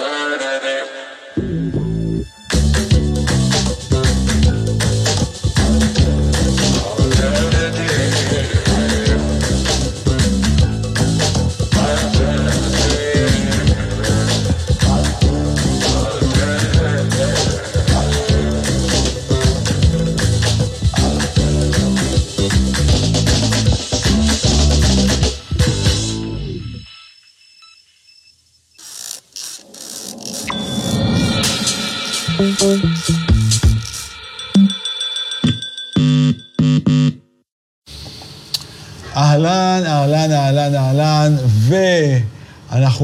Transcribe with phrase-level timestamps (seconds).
[0.00, 0.49] Para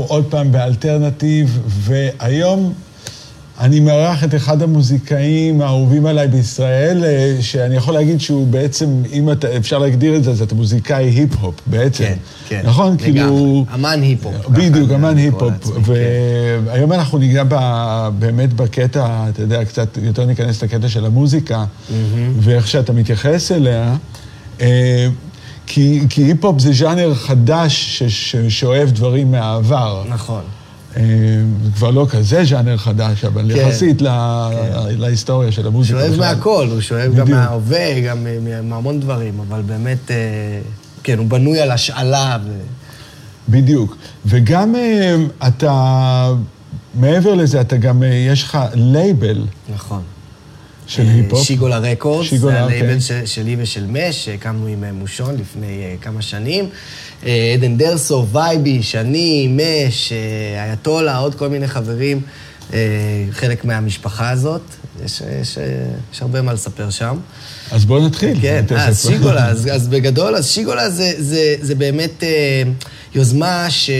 [0.08, 2.72] עוד פעם באלטרנטיב, והיום
[3.60, 9.32] אני מארח את אחד המוזיקאים האהובים עליי בישראל, אה, שאני יכול להגיד שהוא בעצם, אם
[9.32, 12.04] אתה, אפשר להגדיר את זה, אז אתה מוזיקאי היפ-הופ בעצם.
[12.04, 12.14] כן,
[12.48, 12.60] כן.
[12.64, 12.92] נכון?
[12.92, 13.12] לגמרי.
[13.12, 13.64] כאילו...
[13.74, 14.34] אמן היפ-הופ.
[14.48, 15.52] בדיוק, אמן היפ-הופ.
[15.52, 15.92] לעצמי, כן.
[16.66, 21.64] והיום אנחנו ניגע ב- באמת בקטע, אתה יודע, קצת יותר ניכנס לקטע של המוזיקה,
[22.40, 23.96] ואיך שאתה מתייחס אליה.
[25.66, 30.04] כי, כי היפ-הופ זה ז'אנר חדש ש- ששואב דברים מהעבר.
[30.08, 30.42] נכון.
[30.96, 31.02] אה,
[31.64, 33.60] זה כבר לא כזה ז'אנר חדש, אבל כן.
[33.68, 34.48] יחסית לה,
[34.98, 35.98] להיסטוריה של המוזיקה.
[36.00, 36.34] שואב בכלל.
[36.34, 37.30] מהכל, הוא שואב גם.
[37.30, 38.26] מההווה, גם
[38.62, 40.16] מהמון דברים, אבל באמת, אה,
[41.02, 42.36] כן, הוא בנוי על השאלה.
[42.44, 42.50] ו...
[43.48, 43.96] בדיוק.
[44.26, 45.16] וגם אה,
[45.48, 46.32] אתה,
[46.94, 49.44] מעבר לזה, אתה גם, יש לך לייבל
[49.74, 50.02] נכון.
[50.86, 51.44] של אה, היפ-הופ.
[51.46, 52.78] שיגולה רקורדס, שיגולה, זה אוקיי.
[52.80, 56.68] הלייבל של- שלי ושל מש, שהקמנו עם אה, מושון לפני אה, כמה שנים.
[57.54, 60.12] עדן דרסו, וייבי, שני, מש,
[60.68, 62.20] אייתולה, עוד כל מיני חברים,
[63.30, 64.60] חלק מהמשפחה הזאת.
[65.04, 65.58] יש, יש,
[66.14, 67.16] יש הרבה מה לספר שם.
[67.70, 68.38] אז בואו נתחיל.
[68.42, 68.64] כן.
[68.76, 72.22] אז שיגולה, אז, אז בגדול, אז שיגולה זה, זה, זה באמת
[73.14, 73.90] יוזמה ש,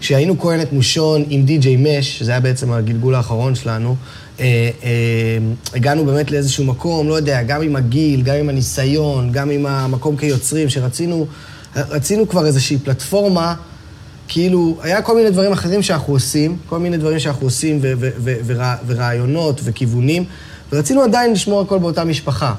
[0.00, 3.96] שהיינו כהן את מושון עם די.ג'יי מש, שזה היה בעצם הגלגול האחרון שלנו.
[4.40, 4.44] אה,
[4.84, 4.90] אה,
[5.74, 10.16] הגענו באמת לאיזשהו מקום, לא יודע, גם עם הגיל, גם עם הניסיון, גם עם המקום
[10.16, 11.26] כיוצרים, שרצינו
[11.76, 13.54] רצינו כבר איזושהי פלטפורמה,
[14.28, 18.10] כאילו, היה כל מיני דברים אחרים שאנחנו עושים, כל מיני דברים שאנחנו עושים ו- ו-
[18.18, 20.24] ו- ורע- ורעיונות וכיוונים,
[20.72, 22.54] ורצינו עדיין לשמור הכל באותה משפחה.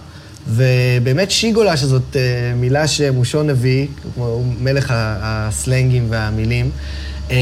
[0.48, 2.22] ובאמת שיגולה, שזאת אה,
[2.56, 6.70] מילה שמושון הביא, הוא מלך הסלנגים והמילים,
[7.32, 7.36] אה,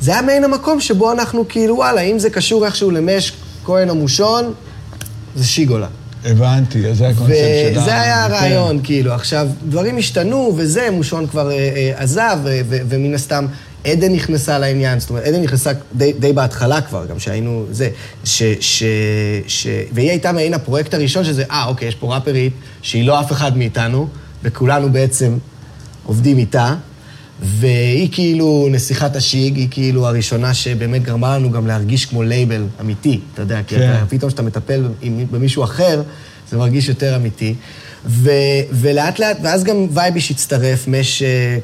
[0.00, 3.32] זה היה מעין המקום שבו אנחנו כאילו, וואלה, אם זה קשור איכשהו למש,
[3.64, 4.52] כהן או מושון,
[5.36, 5.86] זה שיגולה.
[6.24, 7.36] הבנתי, אז זה הקונספט
[7.72, 7.82] שלה.
[7.82, 8.34] וזה היה כן.
[8.34, 9.12] הרעיון, כאילו.
[9.12, 13.46] עכשיו, דברים השתנו, וזה, מושון כבר אה, אה, עזב, ו- ו- ומן הסתם
[13.84, 15.00] עדן נכנסה לעניין.
[15.00, 17.88] זאת אומרת, עדן נכנסה די, די בהתחלה כבר, גם שהיינו, זה,
[18.24, 18.42] ש...
[18.60, 18.82] ש,
[19.46, 23.32] ש והיא הייתה מעין הפרויקט הראשון שזה, אה, אוקיי, יש פה ראפרית שהיא לא אף
[23.32, 24.08] אחד מאיתנו,
[24.42, 25.38] וכולנו בעצם
[26.06, 26.74] עובדים איתה.
[27.42, 33.20] והיא כאילו נסיכת השיג, היא כאילו הראשונה שבאמת גרמה לנו גם להרגיש כמו לייבל אמיתי,
[33.34, 33.92] אתה יודע, כי כן.
[33.96, 34.88] אתה, פתאום כשאתה מטפל
[35.30, 36.02] במישהו אחר,
[36.50, 37.54] זה מרגיש יותר אמיתי.
[38.06, 38.30] ו,
[38.72, 41.58] ולאט לאט, ואז גם וייביש הצטרף, מש, אה,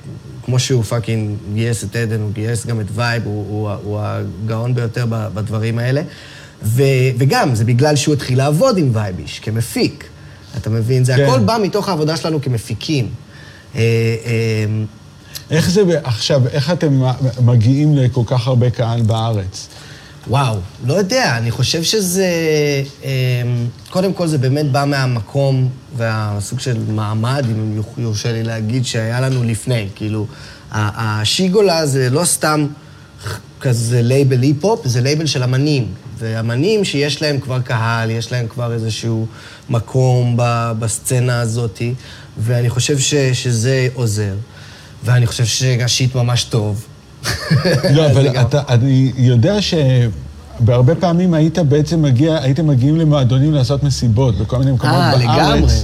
[0.44, 4.75] כמו שהוא fucking גייס את עדן, הוא גייס גם את וייב, הוא, הוא, הוא הגאון
[4.75, 6.03] ביותר בדברים האלה.
[6.62, 6.82] ו,
[7.19, 10.04] וגם, זה בגלל שהוא התחיל לעבוד עם וייביש, כמפיק.
[10.56, 11.04] אתה מבין?
[11.04, 11.25] זה כן.
[11.25, 13.09] הכל בא מתוך העבודה שלנו כמפיקים.
[15.50, 17.02] איך זה, עכשיו, איך אתם
[17.41, 19.69] מגיעים לכל כך הרבה קהל בארץ?
[20.28, 22.26] וואו, לא יודע, אני חושב שזה...
[23.04, 23.08] אמ,
[23.91, 29.44] קודם כל, זה באמת בא מהמקום והסוג של מעמד, אם יורשה לי להגיד, שהיה לנו
[29.44, 29.88] לפני.
[29.94, 30.26] כאילו,
[30.72, 32.66] השיגולה זה לא סתם
[33.60, 35.86] כזה לייבל היפ-הופ, זה לייבל של אמנים.
[36.18, 39.26] ואמנים שיש להם כבר קהל, יש להם כבר איזשהו
[39.70, 40.34] מקום
[40.78, 41.82] בסצנה הזאת,
[42.38, 44.34] ואני חושב ש- שזה עוזר.
[45.05, 46.87] ואני חושב שהשיט ממש טוב.
[47.95, 53.83] לא, אבל גם- אתה, אני יודע שבהרבה פעמים היית בעצם מגיע, הייתם מגיעים למועדונים לעשות
[53.83, 55.23] מסיבות בכל מיני מקומות אה, בארץ.
[55.53, 55.75] לגמרי.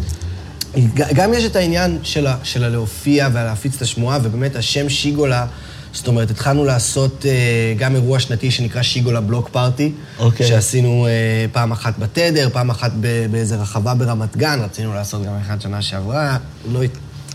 [0.94, 5.46] ג- גם יש את העניין של, ה, של הלהופיע ולהפיץ את השמועה, ובאמת השם שיגולה,
[5.92, 7.32] זאת אומרת, התחלנו לעשות אה,
[7.78, 10.46] גם אירוע שנתי שנקרא שיגולה בלוק פארטי, אוקיי.
[10.46, 11.10] שעשינו אה,
[11.52, 12.92] פעם אחת בתדר, פעם אחת
[13.30, 16.36] באיזה רחבה ברמת גן, רצינו לעשות גם אחד שנה שעברה,
[16.72, 16.80] לא,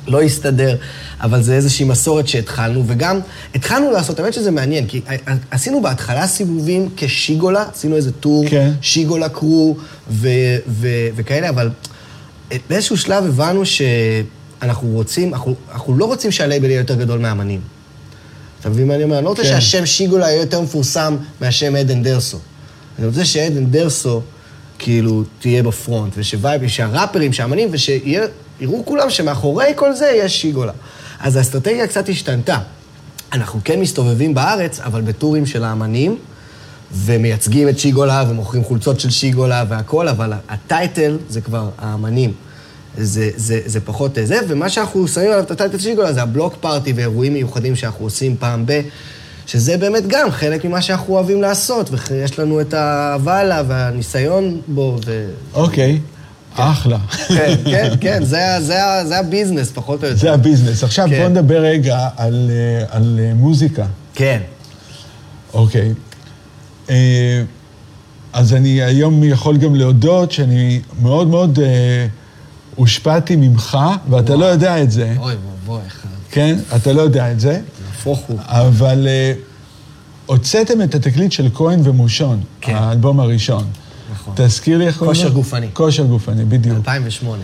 [0.07, 0.75] לא הסתדר,
[1.21, 3.19] אבל זה איזושהי מסורת שהתחלנו, וגם
[3.55, 5.01] התחלנו לעשות, האמת שזה מעניין, כי
[5.51, 8.71] עשינו בהתחלה סיבובים כשיקולה, עשינו איזה טור, כן.
[8.81, 9.77] שיגולה קרו
[10.09, 10.27] ו-
[10.67, 11.69] ו- וכאלה, אבל
[12.69, 17.61] באיזשהו שלב הבנו שאנחנו רוצים, אנחנו, אנחנו לא רוצים שהלייבל יהיה יותר גדול מהאמנים.
[18.59, 19.17] אתה מבין מה אני אומר?
[19.17, 19.49] אני לא רוצה כן.
[19.49, 22.37] שהשם שיגולה יהיה יותר מפורסם מהשם עדן דרסו.
[22.99, 24.21] אני רוצה שעדן דרסו,
[24.79, 27.69] כאילו, תהיה בפרונט, ושווייב, שהראפרים, שהאמנים,
[28.57, 30.71] ושיראו כולם שמאחורי כל זה יש שיגולה.
[31.19, 32.57] אז האסטרטגיה קצת השתנתה.
[33.33, 36.17] אנחנו כן מסתובבים בארץ, אבל בטורים של האמנים,
[36.91, 42.33] ומייצגים את שיגולה, ומוכרים חולצות של שיגולה והכול, אבל הטייטל זה כבר האמנים.
[42.97, 46.93] זה, זה, זה פחות זה, ומה שאנחנו שמים עליו את הטייטל שיגולה זה הבלוק פארטי
[46.93, 48.81] ואירועים מיוחדים שאנחנו עושים פעם ב...
[49.47, 52.73] שזה באמת גם חלק ממה שאנחנו אוהבים לעשות, ויש לנו את
[53.27, 54.97] עליו והניסיון בו.
[55.05, 55.29] ו...
[55.53, 56.16] אוקיי, כן.
[56.57, 56.97] אחלה.
[57.27, 60.19] כן, כן, כן, זה, זה, זה הביזנס, פחות או יותר.
[60.19, 60.83] זה הביזנס.
[60.83, 61.19] עכשיו כן.
[61.21, 63.85] בוא נדבר רגע על, אה, על אה, מוזיקה.
[64.13, 64.39] כן.
[65.53, 65.93] אוקיי.
[66.89, 67.43] אה,
[68.33, 71.59] אז אני היום יכול גם להודות שאני מאוד מאוד
[72.75, 73.77] הושפעתי ממך,
[74.09, 74.41] ואתה וואו.
[74.41, 75.13] לא יודע את זה.
[75.17, 76.09] אוי ואבוי, אחד.
[76.31, 76.57] כן?
[76.75, 77.59] אתה לא יודע את זה.
[77.87, 78.39] נהפוך הוא.
[78.41, 79.07] אבל
[80.25, 82.75] הוצאתם את התקליט של כהן ומושון, כן.
[82.75, 83.63] האלבום הראשון.
[84.13, 84.33] נכון.
[84.37, 85.21] תזכיר לי איך קוראים לו?
[85.23, 85.67] כושר גופני.
[85.73, 86.77] כושר גופני, בדיוק.
[86.77, 87.43] 2008.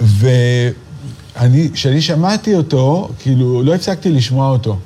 [0.00, 4.78] ואני, כשאני שמעתי אותו, כאילו, לא הפסקתי לשמוע אותו.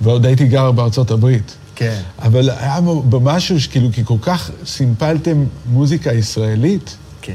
[0.00, 1.54] ועוד הייתי גר בארצות הברית.
[1.74, 2.00] כן.
[2.18, 6.96] אבל היה במשהו שכאילו, כי כל כך סימפלתם מוזיקה ישראלית.
[7.22, 7.34] כן.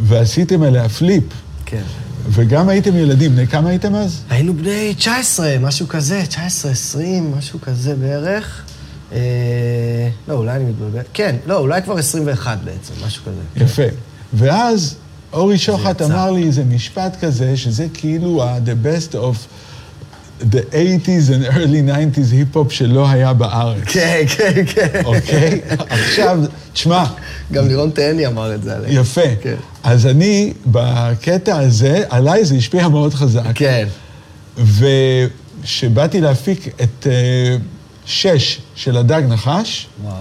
[0.00, 1.24] ועשיתם עליה פליפ.
[1.66, 1.82] כן.
[2.28, 4.22] וגם הייתם ילדים, בני כמה הייתם אז?
[4.30, 8.62] היינו בני 19, משהו כזה, 19, 20, משהו כזה בערך.
[9.12, 11.02] אה, לא, אולי אני מתבלבל.
[11.14, 13.64] כן, לא, אולי כבר 21 בעצם, משהו כזה.
[13.64, 13.96] יפה.
[14.34, 14.96] ואז
[15.32, 19.36] אורי שוחט אמר לי איזה משפט כזה, שזה כאילו ה-the best of
[20.50, 23.84] the 80's and early 90's היפ-הופ שלא היה בארץ.
[23.84, 25.00] כן, כן, כן.
[25.04, 25.60] אוקיי?
[25.90, 26.40] עכשיו,
[26.72, 27.04] תשמע...
[27.52, 28.94] גם לירון תהני אמר את זה עליי.
[28.94, 29.36] יפה.
[29.42, 29.54] כן.
[29.82, 33.42] אז אני, בקטע הזה, עליי זה השפיע מאוד חזק.
[33.54, 33.86] כן.
[34.58, 37.08] וכשבאתי להפיק את uh,
[38.06, 40.14] שש של הדג נחש, וואו.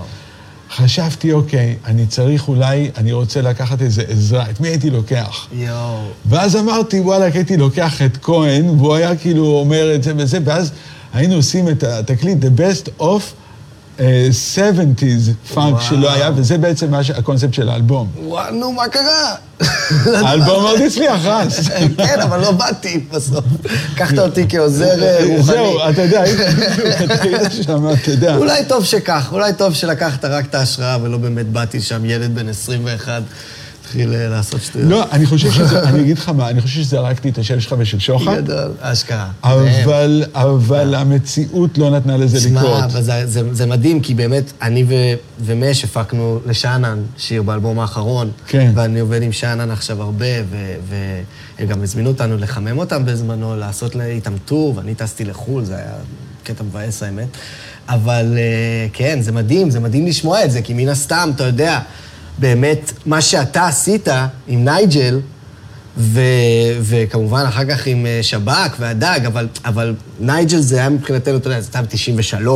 [0.76, 5.48] חשבתי, אוקיי, אני צריך אולי, אני רוצה לקחת איזה עזרה, את מי הייתי לוקח?
[5.54, 6.08] יואו.
[6.26, 10.72] ואז אמרתי, וואלכ, הייתי לוקח את כהן, והוא היה כאילו אומר את זה וזה, ואז
[11.14, 13.22] היינו עושים את התקליט, The Best of
[14.56, 18.08] 70's פאנק שלא היה, וזה בעצם הקונספט של האלבום.
[18.24, 19.36] וואו, נו, מה קרה?
[20.06, 21.68] האלבום מאוד הצליח, רס.
[21.98, 23.46] כן, אבל לא באתי בסוף.
[23.96, 25.44] קחת אותי כעוזר אה, רוחני.
[25.44, 28.36] זהו, אתה יודע, הייתי שם, אתה יודע.
[28.36, 32.50] אולי טוב שכך, אולי טוב שלקחת רק את ההשראה ולא באמת באתי שם ילד בן
[32.50, 33.22] 21.
[33.92, 34.90] התחיל אה, לעשות שטויות.
[34.90, 38.00] לא, אני חושב שזה, אני אגיד לך מה, אני חושב שזרקתי את השם שלך ושל
[38.00, 38.44] שוחד.
[38.44, 39.30] גדול, אשכרה.
[39.44, 42.92] אבל, אבל המציאות לא נתנה לזה לקרות.
[42.92, 44.94] שמע, זה, זה, זה מדהים, כי באמת, אני ו,
[45.40, 48.32] ומש הפקנו לשאנן שיר באלבום האחרון.
[48.48, 48.72] כן.
[48.76, 50.26] ואני עובד עם שאנן עכשיו הרבה,
[50.90, 55.94] והם גם הזמינו אותנו לחמם אותם בזמנו, לעשות איתם טור, ואני טסתי לחו"ל, זה היה
[56.44, 57.28] קטע מבאס האמת.
[57.90, 61.80] אבל אה, כן, זה מדהים, זה מדהים לשמוע את זה, כי מן הסתם, אתה יודע,
[62.38, 64.08] באמת מה שאתה עשית
[64.48, 65.20] עם נייג'ל,
[65.98, 66.22] ו,
[66.82, 71.62] וכמובן אחר כך עם אה, שב"כ והדג, אבל, אבל נייג'ל זה היה מבחינתנו, אתה יודע,
[71.62, 72.48] זה היה ב-93.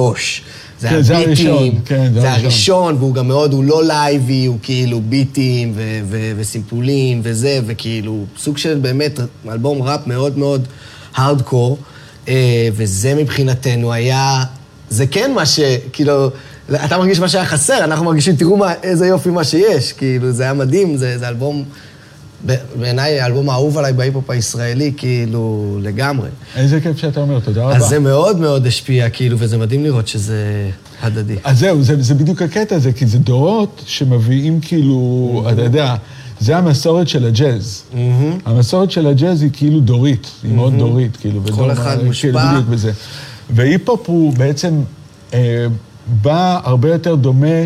[0.80, 2.46] זה כן, זה הראשון, כן, זה, זה הראשון.
[2.46, 8.26] הראשון, והוא גם מאוד, הוא לא לייבי, הוא כאילו ביטים ו- ו- וסימפולים וזה, וכאילו
[8.38, 9.20] סוג של באמת
[9.50, 10.68] אלבום ראפ מאוד מאוד
[11.16, 11.78] הארדקור,
[12.28, 14.44] אה, וזה מבחינתנו היה,
[14.90, 15.60] זה כן מה ש...
[15.94, 16.30] כאילו...
[16.74, 19.94] אתה מרגיש מה שהיה חסר, אנחנו מרגישים, תראו מה, איזה יופי מה שיש.
[19.94, 21.64] כאילו, זה היה מדהים, זה, זה אלבום,
[22.80, 26.30] בעיניי האלבום האהוב עליי בהיפ-הופ הישראלי, כאילו, לגמרי.
[26.56, 27.76] איזה כיף שאתה אומר, תודה רבה.
[27.76, 30.70] אז זה מאוד מאוד השפיע, כאילו, וזה מדהים לראות שזה
[31.02, 31.36] הדדי.
[31.44, 35.52] אז זהו, זה, זה בדיוק הקטע הזה, כי זה דורות שמביאים כאילו, mm-hmm.
[35.52, 35.96] אתה יודע,
[36.40, 37.84] זה המסורת של הג'אז.
[37.94, 37.96] Mm-hmm.
[38.46, 40.56] המסורת של הג'אז היא כאילו דורית, היא mm-hmm.
[40.56, 41.42] מאוד דורית, כאילו.
[41.52, 42.52] כל אחד כאילו, מושפע.
[42.52, 42.92] בדיוק בזה.
[43.50, 44.82] והיפ-הופ הוא בעצם...
[45.34, 45.68] אה,
[46.08, 47.58] בא הרבה יותר דומה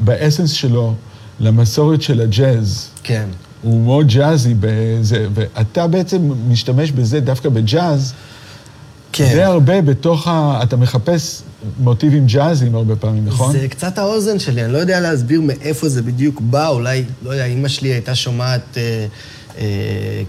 [0.00, 0.94] באסנס שלו
[1.40, 2.88] למסורת של הג'אז.
[3.02, 3.28] כן.
[3.62, 8.12] הוא מאוד ג'אזי בזה, ואתה בעצם משתמש בזה דווקא בג'אז.
[9.12, 9.30] כן.
[9.32, 10.60] זה הרבה בתוך ה...
[10.62, 11.42] אתה מחפש
[11.80, 13.52] מוטיבים ג'אזיים הרבה פעמים, נכון?
[13.52, 17.44] זה קצת האוזן שלי, אני לא יודע להסביר מאיפה זה בדיוק בא, אולי, לא יודע,
[17.44, 19.06] אימא שלי הייתה שומעת אה,
[19.58, 19.64] אה,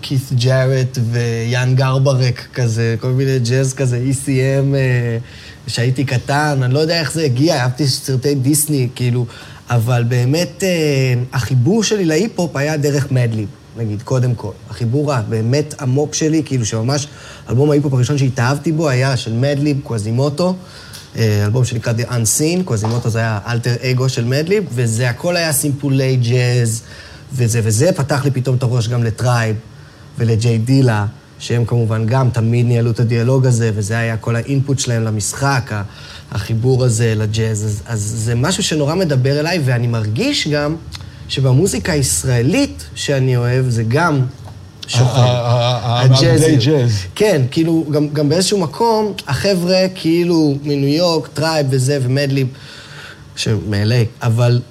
[0.01, 4.75] כית' ג'ארט ויאן גרברק כזה, כל מיני ג'אז כזה, ECM.
[4.75, 5.18] אה,
[5.70, 9.26] כשהייתי קטן, אני לא יודע איך זה הגיע, אהבתי סרטי דיסני, כאילו,
[9.70, 13.48] אבל באמת אה, החיבור שלי להיפ-הופ היה דרך מדליב,
[13.78, 14.52] נגיד, קודם כל.
[14.70, 17.08] החיבור הבאמת עמוק שלי, כאילו שממש,
[17.50, 20.56] אלבום ההיפ-הופ הראשון שהתאהבתי בו היה של מדליב, קווזימוטו,
[21.18, 25.54] אה, אלבום שנקרא The Unseen, קווזימוטו זה היה אלטר אגו של מדליב, וזה הכל היה
[25.54, 26.82] סימפולי ג'אז,
[27.34, 29.56] וזה וזה פתח לי פתאום את הראש גם לטרייב
[30.18, 31.06] ולג'יי דילה.
[31.39, 35.72] שהם כמובן גם תמיד ניהלו את הדיאלוג הזה, וזה היה כל ה input שלהם למשחק,
[36.31, 37.63] החיבור הזה לג'אז.
[37.65, 40.75] אז, אז זה משהו שנורא מדבר אליי, ואני מרגיש גם
[41.27, 44.22] שבמוזיקה הישראלית שאני אוהב, זה גם
[44.88, 45.22] שוחר.
[45.84, 47.00] המעבדי ג'אז.
[47.15, 52.48] כן, כאילו, גם, גם באיזשהו מקום, החבר'ה כאילו מניו יורק, טרייב וזה, ומדליב,
[53.36, 54.62] שמ-LA, אבל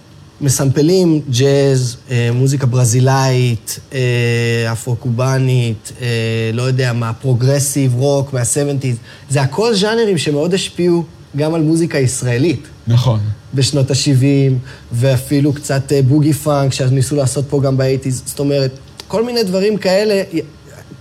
[0.41, 6.07] מסמפלים ג'אז, אה, מוזיקה ברזילאית, אה, אפרו-קובאנית, אה,
[6.53, 8.97] לא יודע מה, פרוגרסיב, רוק, מה-70's.
[9.31, 11.05] זה הכל ז'אנרים שמאוד השפיעו
[11.37, 12.67] גם על מוזיקה ישראלית.
[12.87, 13.21] נכון.
[13.55, 14.53] בשנות ה-70,
[14.93, 18.23] ואפילו קצת בוגי פאנק, שניסו לעשות פה גם באייטיז.
[18.27, 18.71] זאת אומרת,
[19.09, 20.23] כל מיני דברים כאלה,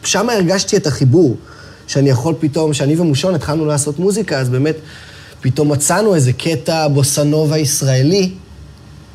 [0.03, 1.37] שם הרגשתי את החיבור,
[1.87, 4.75] שאני יכול פתאום, שאני ומושון התחלנו לעשות מוזיקה, אז באמת
[5.41, 8.31] פתאום מצאנו איזה קטע בוסנובה ישראלי,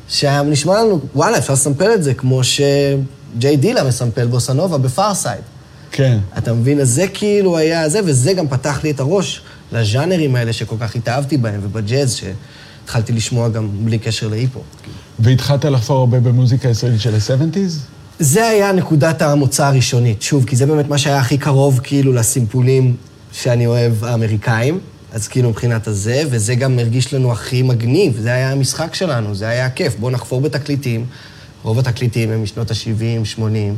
[0.09, 5.41] שהיה נשמע לנו, וואלה, אפשר לסמפל את זה, כמו שג'יי דילה מסמפל בוסנובה בפארסייד.
[5.91, 6.17] כן.
[6.37, 6.79] אתה מבין?
[6.79, 9.41] אז זה כאילו היה זה, וזה גם פתח לי את הראש
[9.71, 14.59] לז'אנרים האלה שכל כך התאהבתי בהם, ובג'אז, שהתחלתי לשמוע גם בלי קשר להיפו.
[15.19, 17.71] והתחלת לחפור הרבה במוזיקה הישראלית של ה-70's?
[18.19, 22.95] זה היה נקודת המוצא הראשונית, שוב, כי זה באמת מה שהיה הכי קרוב כאילו לסימפולים
[23.31, 24.79] שאני אוהב, האמריקאים.
[25.13, 29.47] אז כאילו מבחינת הזה, וזה גם הרגיש לנו הכי מגניב, זה היה המשחק שלנו, זה
[29.47, 29.95] היה כיף.
[29.99, 31.05] בואו נחפור בתקליטים,
[31.63, 33.77] רוב התקליטים הם משנות ה-70, 80,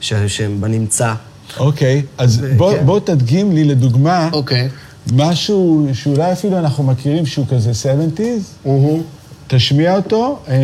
[0.00, 1.14] שהם בנמצא.
[1.58, 2.86] אוקיי, אז ו- בוא, כן.
[2.86, 4.68] בוא תדגים לי לדוגמה, אוקיי.
[5.12, 8.68] משהו שאולי אפילו אנחנו מכירים שהוא כזה 70's, mm-hmm.
[9.54, 10.54] תשמיע אותו, אה,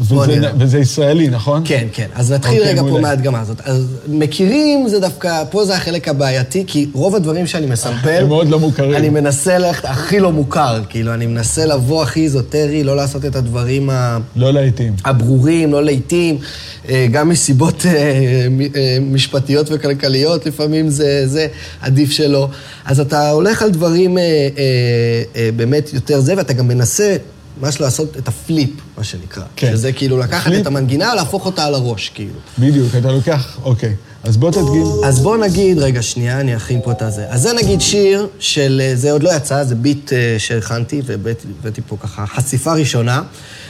[0.00, 1.62] וזה, וזה ישראלי, נכון?
[1.64, 2.06] כן, כן.
[2.14, 3.60] אז נתחיל אוקיי, רגע פה מההדגמה הזאת.
[3.64, 8.08] אז מכירים זה דווקא, פה זה החלק הבעייתי, כי רוב הדברים שאני מסמפל...
[8.20, 8.94] הם מאוד לא מוכרים.
[8.94, 13.36] אני מנסה ללכת הכי לא מוכר, כאילו, אני מנסה לבוא הכי איזוטרי, לא לעשות את
[13.36, 14.18] הדברים ה...
[14.36, 14.92] לא לעיתים.
[15.04, 16.38] הברורים, לא לעיתים.
[16.88, 18.46] אה, גם מסיבות אה,
[19.00, 21.46] משפטיות וכלכליות, לפעמים זה, זה
[21.80, 22.48] עדיף שלא.
[22.84, 24.18] אז אתה הולך על דברים
[25.56, 27.16] באמת יותר זה, ואתה גם מנסה...
[27.60, 29.44] ממש לעשות את ה flip, מה שנקרא.
[29.56, 29.72] כן.
[29.72, 30.62] שזה כאילו לקחת flip.
[30.62, 32.38] את המנגינה, להפוך אותה על הראש, כאילו.
[32.58, 33.94] בדיוק, אתה לוקח, אוקיי.
[34.24, 34.86] אז בוא תדגים.
[35.04, 37.26] אז בוא נגיד, רגע, שנייה, אני אכין פה את הזה.
[37.28, 41.80] אז זה נגיד שיר של, אה, זה עוד לא יצא, זה ביט אה, שהכנתי, והבאתי
[41.88, 43.22] פה ככה חשיפה ראשונה.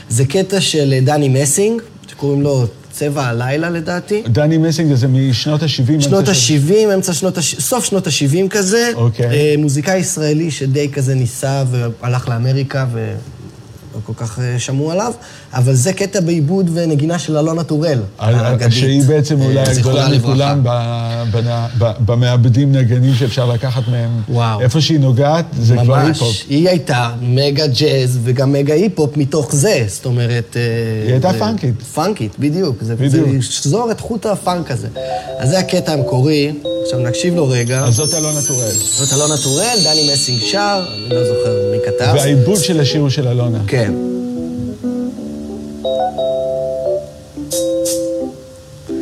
[0.09, 4.23] זה קטע של אה, דני מסינג, שקוראים לו צבע הלילה לדעתי.
[4.27, 6.01] דני מסינג זה משנות ה-70?
[6.01, 7.41] שנות ה-70, אמצע שנות ה...
[7.41, 8.91] סוף שנות ה-70 כזה.
[8.95, 9.57] אוקיי.
[9.57, 13.13] מוזיקאי ישראלי שדי כזה ניסה והלך לאמריקה ו...
[13.97, 15.13] לא כל כך אה, שמעו עליו,
[15.53, 18.71] אבל זה קטע בעיבוד ונגינה של אלונה טורל, האגדית.
[18.71, 20.63] שהיא בעצם אולי אה, הגדולה מכולם
[22.05, 24.09] במעבדים נגנים שאפשר לקחת מהם.
[24.29, 24.61] וואו.
[24.61, 26.27] איפה שהיא נוגעת, זה כבר היפ-הופ.
[26.27, 26.45] ממש.
[26.49, 30.57] היא הייתה מגה ג'אז וגם מגה היפ-הופ מתוך זה, זאת אומרת...
[30.57, 30.61] אה,
[31.03, 31.81] היא הייתה פאנקית.
[31.81, 32.83] פאנקית, בדיוק.
[32.83, 33.11] בדיוק.
[33.11, 34.87] זה לשזור את חוט הפאנק הזה.
[35.39, 36.51] אז זה הקטע המקורי,
[36.83, 37.83] עכשיו נקשיב לו רגע.
[37.83, 38.71] אז זאת אלונה טורל.
[38.71, 42.13] זאת אלונה טורל, דני מסינג שר, אני לא זוכר מי כתב.
[42.15, 43.59] והעיבוד של השיר הוא של אלונה.
[43.67, 43.93] כן.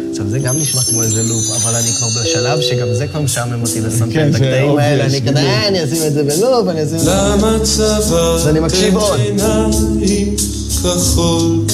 [0.09, 3.61] עכשיו, זה גם נשמע כמו איזה לופ, אבל אני כבר בשלב שגם זה כבר משעמם
[3.61, 5.05] אותי לסמפל כן, את הקטעים האלה.
[5.05, 7.11] אני כזה, אה, אני אשים את זה בלופ, אני אשים את זה...
[7.11, 7.57] למה.
[8.35, 9.19] אז אני מקשיב עוד.
[10.81, 11.65] כחול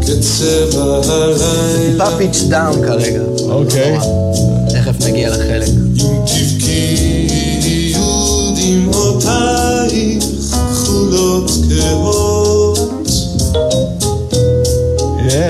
[0.00, 1.90] כצבע הלילה.
[1.90, 3.20] טיפה פיץ' דאון כרגע.
[3.48, 3.96] אוקיי.
[4.70, 5.75] תכף נגיע לחלק.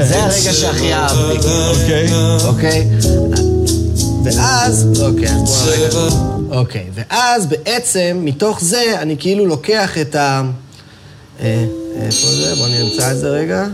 [0.08, 1.48] זה הרגע שהכי אהבתי.
[1.68, 2.08] אוקיי.
[2.44, 2.86] אוקיי?
[4.24, 6.36] ואז, אוקיי, אז בואו.
[6.60, 10.42] אוקיי, ואז בעצם, מתוך זה, אני כאילו לוקח את ה...
[11.40, 11.64] אה,
[12.02, 12.54] איפה זה?
[12.54, 13.66] בואו נמצא את זה רגע.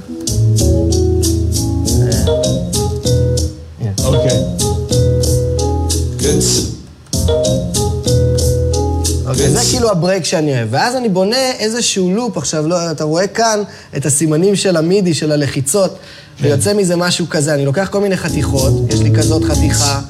[9.93, 10.69] הברייק שאני אוהב.
[10.71, 13.63] ואז אני בונה איזשהו לופ, עכשיו, לא, אתה רואה כאן
[13.97, 15.99] את הסימנים של המידי, של הלחיצות,
[16.37, 16.45] כן.
[16.45, 17.55] ויוצא מזה משהו כזה.
[17.55, 20.01] אני לוקח כל מיני חתיכות, יש לי כזאת חתיכה,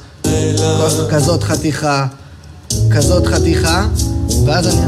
[1.09, 2.05] כזאת חתיכה,
[2.91, 3.87] כזאת חתיכה,
[4.45, 4.85] ואז אני...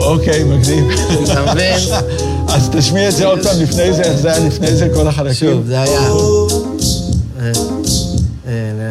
[0.00, 0.84] אוקיי, מגניב.
[1.24, 1.78] אתה מבין?
[2.54, 5.34] אז תשמיע את זה עוד פעם לפני זה, איך זה היה לפני זה, כל החלקים.
[5.34, 6.00] שוב, זה היה...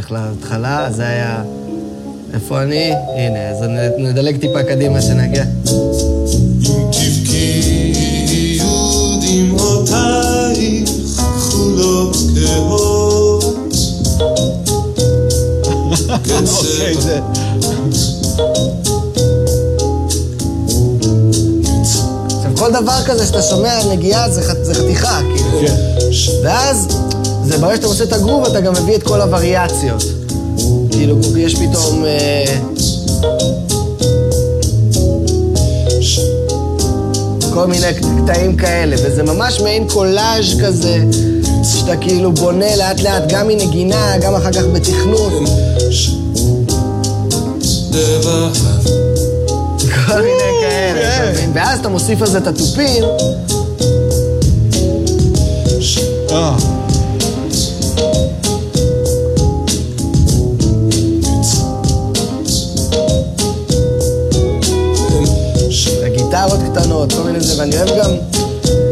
[0.01, 1.43] נלך להתחלה, זה היה...
[2.34, 2.93] איפה אני?
[3.15, 3.58] הנה, אז
[3.98, 5.43] נדלג טיפה קדימה שנגיע.
[5.43, 8.60] אם תבכי
[9.22, 10.89] דמעותייך
[11.38, 13.43] כחולות כהות.
[16.29, 17.20] אוקיי, זה...
[22.55, 25.60] כל דבר כזה שאתה שומע נגיעה זה, זה חתיכה, כאילו.
[25.62, 25.75] כן.
[26.43, 26.88] ואז,
[27.43, 30.03] זה ברגע שאתה עושה את הגרוב, אתה גם מביא את כל הווריאציות.
[30.91, 32.05] כאילו, יש פתאום...
[32.05, 32.57] אה...
[37.53, 37.88] כל מיני
[38.24, 40.98] קטעים כאלה, וזה ממש מעין קולאז' כזה,
[41.63, 45.33] שאתה כאילו בונה לאט לאט גם מנגינה, גם אחר כך בתכנות.
[50.07, 51.31] כל מיני כאלה, אתה כן.
[51.31, 51.51] מבין?
[51.53, 53.03] ואז אתה מוסיף על זה את התופים,
[66.41, 68.12] גיטרות קטנות, כל מיני זה, ואני אוהב גם,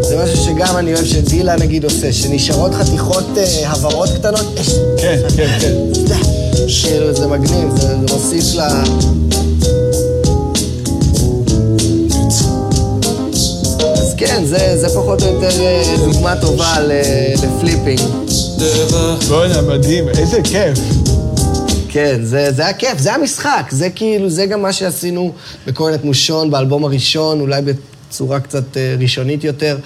[0.01, 4.59] זה משהו שגם אני אוהב שדילה נגיד עושה, שנשארות חתיכות אה, הברות קטנות,
[4.97, 5.73] כן, כן, כן.
[6.83, 8.59] כאילו זה מגניב, זה, מוסיף ל...
[13.93, 16.75] אז כן, זה, זה פחות או יותר אה, דוגמה טובה
[17.43, 17.99] לפליפינג.
[19.27, 20.79] בואנה, מדהים, איזה כיף.
[21.91, 25.34] כן, זה, זה היה כיף, זה המשחק, זה כאילו, זה גם מה שעשינו
[25.67, 29.77] בקורנט מושון, באלבום הראשון, אולי בצורה קצת אה, ראשונית יותר.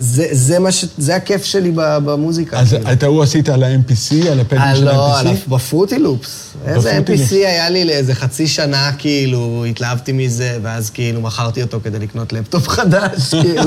[0.00, 0.84] זה, זה מה ש...
[0.98, 2.58] זה הכיף שלי במוזיקה.
[2.60, 2.92] אז כאילו.
[2.92, 5.34] את ההוא עשית על ה-MPC, על הפטן אה, של לא, על ה-MPC?
[5.34, 6.52] ה- ב Fruity Loops.
[6.66, 7.32] איזה Loops.
[7.32, 12.68] היה לי לאיזה חצי שנה, כאילו, התלהבתי מזה, ואז כאילו מכרתי אותו כדי לקנות לפטופ
[12.68, 13.62] חדש, כאילו,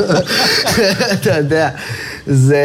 [1.13, 1.69] אתה יודע.
[2.27, 2.57] זה...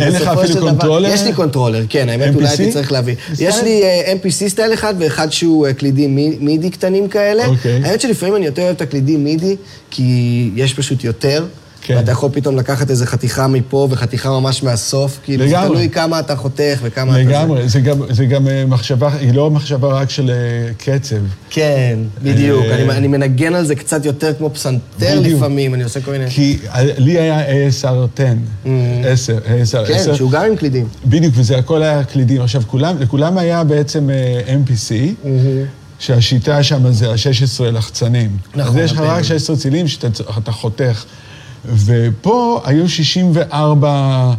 [0.00, 1.08] אין לך אפילו controller?
[1.08, 2.36] יש לי controller, כן, האמת, MPC?
[2.36, 3.14] אולי הייתי צריך להביא.
[3.38, 7.46] יש לי אה, MPC style אחד ואחד שהוא אה, קלידים מי- MIDI קטנים כאלה.
[7.46, 7.80] אוקיי.
[7.84, 9.56] האמת שלפעמים אני יותר אוהב את הקלידים MIDI,
[9.90, 10.04] כי
[10.56, 11.44] יש פשוט יותר.
[11.88, 11.96] כן.
[11.96, 15.68] ואתה יכול פתאום לקחת איזה חתיכה מפה וחתיכה ממש מהסוף, כאילו, זה לגמרי.
[15.68, 17.24] תלוי כמה אתה חותך וכמה אתה...
[17.24, 17.30] זה.
[17.30, 21.16] לגמרי, זה גם, זה גם אה, מחשבה, היא לא מחשבה רק של אה, קצב.
[21.50, 22.64] כן, בדיוק.
[22.64, 25.36] אה, אני, אני מנגן על זה קצת יותר כמו פסנתר בדיוק.
[25.36, 26.30] לפעמים, אני עושה כל מיני...
[26.30, 26.58] כי
[26.98, 28.34] לי היה ASR 10,
[29.04, 30.14] 10, ASR כן, 10.
[30.14, 30.86] שהוא גם עם קלידים.
[31.06, 32.42] בדיוק, וזה הכל היה קלידים.
[32.42, 34.92] עכשיו, כולם, לכולם היה בעצם אה, MPC,
[35.98, 38.36] שהשיטה שם זה ה-16 לחצנים.
[38.54, 39.00] נכון, אז יש לך.
[39.00, 41.04] רק 16 צילים שאתה אתה חותך.
[41.64, 44.34] ופה היו 64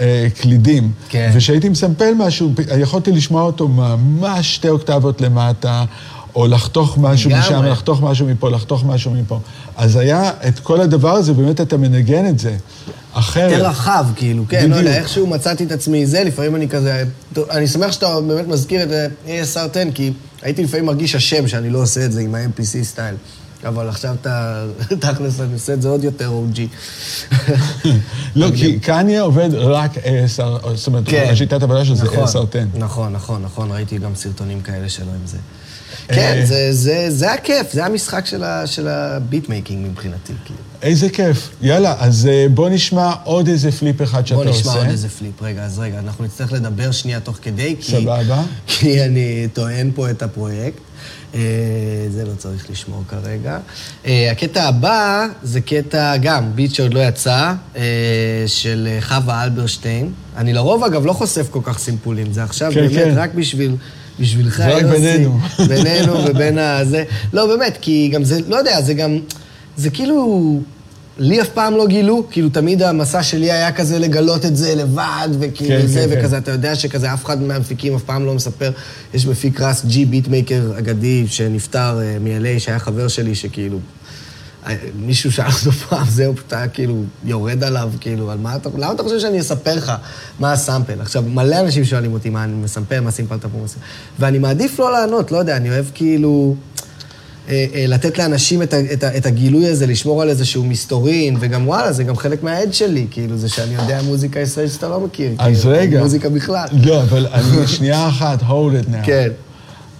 [0.00, 0.92] אה, קלידים.
[1.08, 1.30] כן.
[1.34, 5.84] וכשהייתי מסמפל משהו, יכולתי לשמוע אותו ממש שתי אוקטבות למטה,
[6.34, 7.44] או לחתוך משהו לגמרי.
[7.46, 9.40] משם, לחתוך משהו מפה, לחתוך משהו מפה.
[9.76, 12.56] אז היה את כל הדבר הזה, באמת אתה מנגן את זה.
[13.12, 13.52] אחרת.
[13.52, 14.78] יותר רחב, כאילו, כן, לא בדיוק.
[14.78, 17.04] יודע, איכשהו מצאתי את עצמי זה, לפעמים אני כזה...
[17.50, 18.88] אני שמח שאתה באמת מזכיר את
[19.26, 23.14] ASR 10, כי הייתי לפעמים מרגיש אשם שאני לא עושה את זה עם ה-MPC style.
[23.64, 24.64] אבל עכשיו אתה,
[25.00, 26.60] תכלס, אני עושה את זה עוד יותר OG.
[28.36, 30.40] לא, כי קניה עובד רק ASR,
[30.74, 31.04] זאת אומרת.
[31.30, 32.44] השיטת עבודה שלו זה ASR 10.
[32.74, 35.36] נכון, נכון, נכון, ראיתי גם סרטונים כאלה שלו עם זה.
[36.10, 40.32] אה, כן, זה- זה- זה הכיף, זה המשחק של ה- של ה beat making מבחינתי,
[40.44, 40.58] כאילו.
[40.82, 41.48] איזה כיף.
[41.62, 44.60] יאללה, אז אה, בוא נשמע עוד איזה flip אחד שאתה בוא עושה.
[44.60, 45.42] נשמע עוד איזה פליפ.
[45.42, 47.92] רגע, אז רגע, אנחנו נצטרך לדבר שנייה תוך כדי, כי...
[47.92, 48.42] סבבה.
[48.66, 50.78] כי אני טוען פה את הפרויקט.
[51.34, 51.40] אה,
[52.10, 53.58] זה לא צריך לשמור כרגע.
[54.06, 57.82] אה, הקטע הבא זה קטע, גם, ביט שעוד לא יצא, אה,
[58.46, 60.12] של חווה אלברשטיין.
[60.36, 62.32] אני לרוב, אגב, לא חושף כל כך סימפולים.
[62.32, 63.14] זה עכשיו כן, באמת כן.
[63.16, 63.76] רק בשביל...
[64.20, 64.94] בשבילך, זה רק יוסי.
[64.94, 65.38] בינינו.
[65.68, 67.04] בינינו ובין הזה.
[67.32, 69.18] לא, באמת, כי גם זה, לא יודע, זה גם...
[69.76, 70.60] זה כאילו...
[71.22, 75.28] לי אף פעם לא גילו, כאילו תמיד המסע שלי היה כזה לגלות את זה לבד,
[75.40, 76.42] וכאילו כן, זה, כן, וכזה, כן.
[76.42, 78.70] אתה יודע שכזה אף אחד מהמפיקים אף פעם לא מספר.
[79.14, 83.78] יש מפיק רס ג'י ביטמייקר אגדי שנפטר אה, מ-LA, שהיה חבר שלי, שכאילו...
[84.66, 88.68] אה, מישהו שאל אותו פעם, זהו, פשוט היה כאילו יורד עליו, כאילו, על מה אתה...
[88.78, 89.92] למה אתה חושב שאני אספר לך
[90.38, 91.00] מה הסאמפל?
[91.00, 93.88] עכשיו, מלא אנשים שואלים אותי מה אני מסמפל, מה סימפלת פה, מה סימפלת.
[94.18, 96.56] ואני מעדיף לא לענות, לא יודע, אני אוהב כאילו...
[97.50, 101.92] אה, אה, לתת לאנשים את, את, את הגילוי הזה, לשמור על איזשהו מסתורין, וגם וואלה,
[101.92, 105.32] זה גם חלק מהעד שלי, כאילו, זה שאני יודע מוזיקה ישראלית שאתה לא מכיר.
[105.38, 106.02] אז כאילו, רגע.
[106.02, 106.66] מוזיקה בכלל.
[106.72, 109.06] לא, אבל אני שנייה אחת, hold it now.
[109.06, 109.28] כן.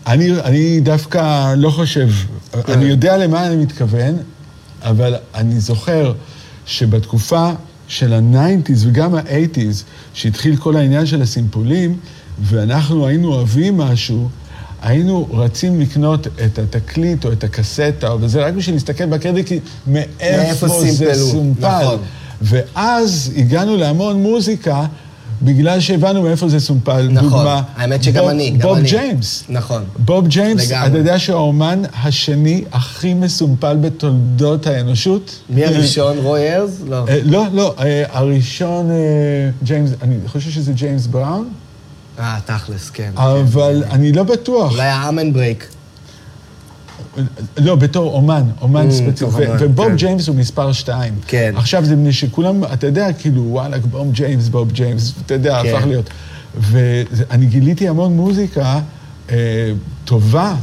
[0.06, 2.08] אני, אני דווקא לא חושב,
[2.52, 2.72] כן.
[2.72, 4.16] אני יודע למה אני מתכוון,
[4.82, 6.12] אבל אני זוכר
[6.66, 7.50] שבתקופה
[7.88, 9.82] של ה-90's וגם ה-80's,
[10.14, 11.96] שהתחיל כל העניין של הסימפולים,
[12.42, 14.28] ואנחנו היינו אוהבים משהו,
[14.82, 20.68] היינו רצים לקנות את התקליט או את הקסטה, וזה רק בשביל להסתכל בקרדיט, כי מאיפה
[20.90, 21.82] זה סומפל.
[21.82, 21.98] נכון.
[22.42, 24.84] ואז הגענו להמון מוזיקה,
[25.42, 27.08] בגלל שהבנו מאיפה זה סומפל.
[27.12, 27.28] נכון.
[27.28, 28.88] דוגמה, האמת שגם בוב- אני, גם בוב אני.
[28.88, 29.44] ג'יימס.
[29.48, 29.82] נכון.
[29.98, 30.88] בוב ג'יימס, לגמרי.
[30.88, 35.38] אתה יודע שהוא האומן השני הכי מסומפל בתולדות האנושות?
[35.50, 36.18] מי הראשון?
[36.18, 36.82] רוי ארז?
[36.88, 37.04] לא.
[37.08, 38.96] אה, לא, לא, אה, הראשון, אה,
[39.62, 41.48] ג'יימס, אני חושב שזה ג'יימס בראון,
[42.20, 43.10] אה, תכלס, כן.
[43.16, 44.72] אבל אני לא בטוח.
[44.72, 45.68] אולי ה Amen break.
[47.56, 49.42] לא, בתור אומן, אומן Mm, ספציפי.
[49.60, 49.96] ובוב כן.
[49.96, 51.14] ג'יימס הוא מספר שתיים.
[51.26, 51.52] כן.
[51.56, 55.74] עכשיו זה מפני שכולם, אתה יודע, כאילו, וואלה, בוב ג'יימס, בוב ג'יימס, אתה יודע, כן.
[55.76, 56.10] הפך להיות.
[56.54, 58.80] ואני גיליתי המון מוזיקה
[59.30, 59.36] אה,
[60.04, 60.54] טובה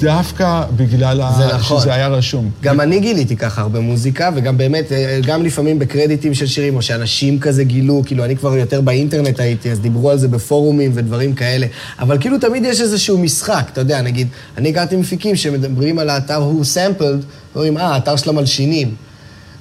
[0.00, 1.80] דווקא בגלל ה- נכון.
[1.80, 2.50] שזה היה רשום.
[2.62, 6.82] גם אני גיליתי ככה הרבה מוזיקה, וגם באמת, אה, גם לפעמים בקרדיטים של שירים, או
[6.82, 11.34] שאנשים כזה גילו, כאילו, אני כבר יותר באינטרנט הייתי, אז דיברו על זה בפורומים ודברים
[11.34, 11.66] כאלה.
[11.98, 16.34] אבל כאילו, תמיד יש איזשהו משחק, אתה יודע, נגיד, אני הכרתי מפיקים שמדברים על האתר
[16.36, 18.94] הוא סמפלד, אומרים, אה, האתר של המלשינים.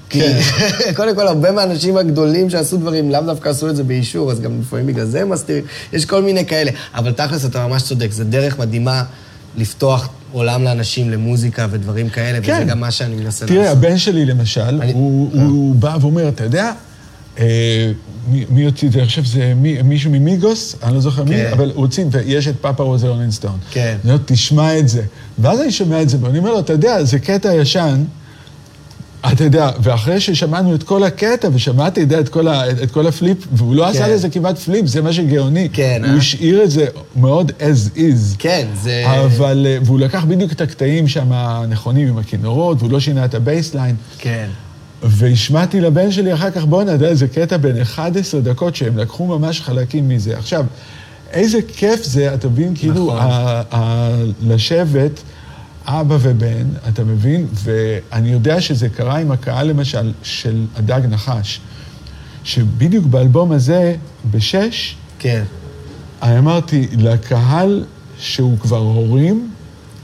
[0.10, 0.22] כי
[0.96, 4.52] קודם כל, הרבה מהאנשים הגדולים שעשו דברים, לאו דווקא עשו את זה באישור, אז גם
[4.62, 5.64] לפעמים בגלל זה הם מסתירים.
[5.94, 6.72] יש כל מיני כאלה.
[6.96, 9.04] אבל תכלס, אתה ממש צודק, זו דרך מדהימה
[9.58, 12.68] לפתוח עולם לאנשים למוזיקה ודברים כאלה, וזה כן.
[12.68, 13.78] גם מה שאני מנסה תראה, לעשות.
[13.78, 16.72] הבן שלי למשל, אני- הוא, הוא בא ואומר, אתה יודע,
[17.40, 17.92] אה,
[18.28, 19.00] מי, מי הוציא את זה?
[19.00, 21.50] אני חושב שזה מי, מישהו ממיגוס, אני לא זוכר מי, כן.
[21.54, 23.58] אבל הוא הוציא, ויש את Papa Was a Rollin' Stone.
[23.72, 23.98] כן.
[24.04, 25.02] אני אומר, תשמע את זה.
[25.40, 28.04] ואז אני שומע את זה, ואני אומר לו, אתה יודע, זה קטע ישן,
[29.32, 33.08] אתה יודע, ואחרי ששמענו את כל הקטע, ושמעתי, אתה יודע, את כל, ה, את כל
[33.08, 34.12] ה flip, והוא לא עשה כן.
[34.12, 35.70] לזה כמעט flip, זה מה שגאוני.
[35.74, 36.18] כן, הוא אה?
[36.18, 36.86] השאיר את זה
[37.16, 38.36] מאוד as is.
[38.38, 39.04] כן, זה...
[39.26, 43.36] אבל, אה, והוא לקח בדיוק את הקטעים שם הנכונים עם הכינורות, והוא לא שינה את
[43.36, 43.96] ה bassline.
[44.18, 44.48] כן.
[45.04, 49.26] והשמעתי לבן שלי אחר כך, בואנה, אתה יודע, זה קטע בין 11 דקות שהם לקחו
[49.26, 50.38] ממש חלקים מזה.
[50.38, 50.66] עכשיו,
[51.32, 53.18] איזה כיף זה, אתה מבין, כאילו, נכון.
[53.20, 55.12] ה- ה- לשבת,
[55.88, 57.47] אבא ובן, אתה מבין?
[57.54, 61.60] ואני יודע שזה קרה עם הקהל, למשל, של הדג נחש,
[62.43, 63.95] שבדיוק באלבום הזה,
[64.32, 65.43] בשש, כן.
[66.21, 67.86] אני אמרתי, לקהל
[68.19, 69.50] שהוא כבר הורים,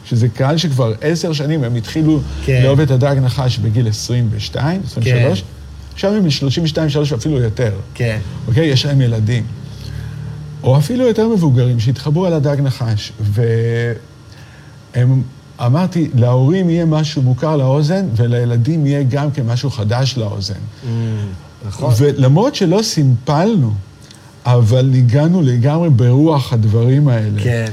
[0.05, 2.61] שזה קהל שכבר עשר שנים, הם התחילו כן.
[2.63, 5.43] לאהוב את הדג נחש בגיל 22, 23,
[5.93, 8.19] עכשיו הם 32, 3 אפילו יותר, כן.
[8.47, 8.65] אוקיי?
[8.65, 9.45] יש להם ילדים.
[10.63, 13.11] או אפילו יותר מבוגרים שהתחברו על הדג נחש.
[14.95, 15.21] והם,
[15.59, 20.53] אמרתי, להורים יהיה משהו מוכר לאוזן, ולילדים יהיה גם כן משהו חדש לאוזן.
[21.67, 21.93] נכון.
[21.97, 23.71] ולמרות שלא סימפלנו,
[24.45, 27.43] אבל ניגענו לגמרי ברוח הדברים האלה.
[27.43, 27.65] כן.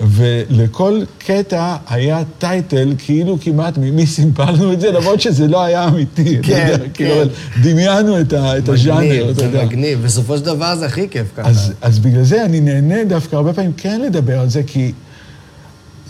[0.00, 6.38] ולכל קטע היה טייטל, כאילו כמעט ממי סימפלנו את זה, למרות שזה לא היה אמיתי.
[6.38, 6.90] אתה כן, יודע, כן.
[6.94, 7.14] כאילו,
[7.62, 9.64] דמיינו את, ה, את הז'אנר, מגניב, אתה זה יודע.
[9.64, 10.02] מגניב.
[10.02, 11.48] בסופו של דבר זה הכי כיף ככה.
[11.48, 14.92] אז, אז בגלל זה אני נהנה דווקא הרבה פעמים כן לדבר על זה, כי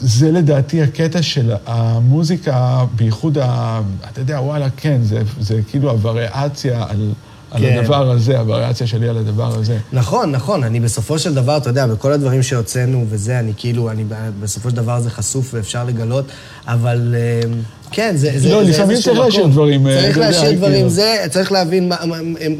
[0.00, 3.80] זה לדעתי הקטע של המוזיקה, בייחוד ה...
[4.12, 7.12] אתה יודע, וואלה, כן, זה, זה כאילו הווריאציה על,
[7.50, 7.78] על כן.
[7.78, 9.78] הדבר הזה, הווריאציה שלי על הדבר הזה.
[9.92, 10.64] נכון, נכון.
[10.64, 14.04] אני בסופו של דבר, אתה יודע, בכל הדברים שהוצאנו וזה, אני כאילו, אני
[14.40, 16.24] בסופו של דבר זה חשוף ואפשר לגלות,
[16.66, 17.48] אבל אה,
[17.90, 18.32] כן, זה...
[18.32, 19.52] לא, זה לפעמים איזשהו צריך להשאיר מקום.
[19.52, 20.88] דברים, אה, צריך להשאיר דברים.
[20.88, 21.96] זה, צריך להבין מה,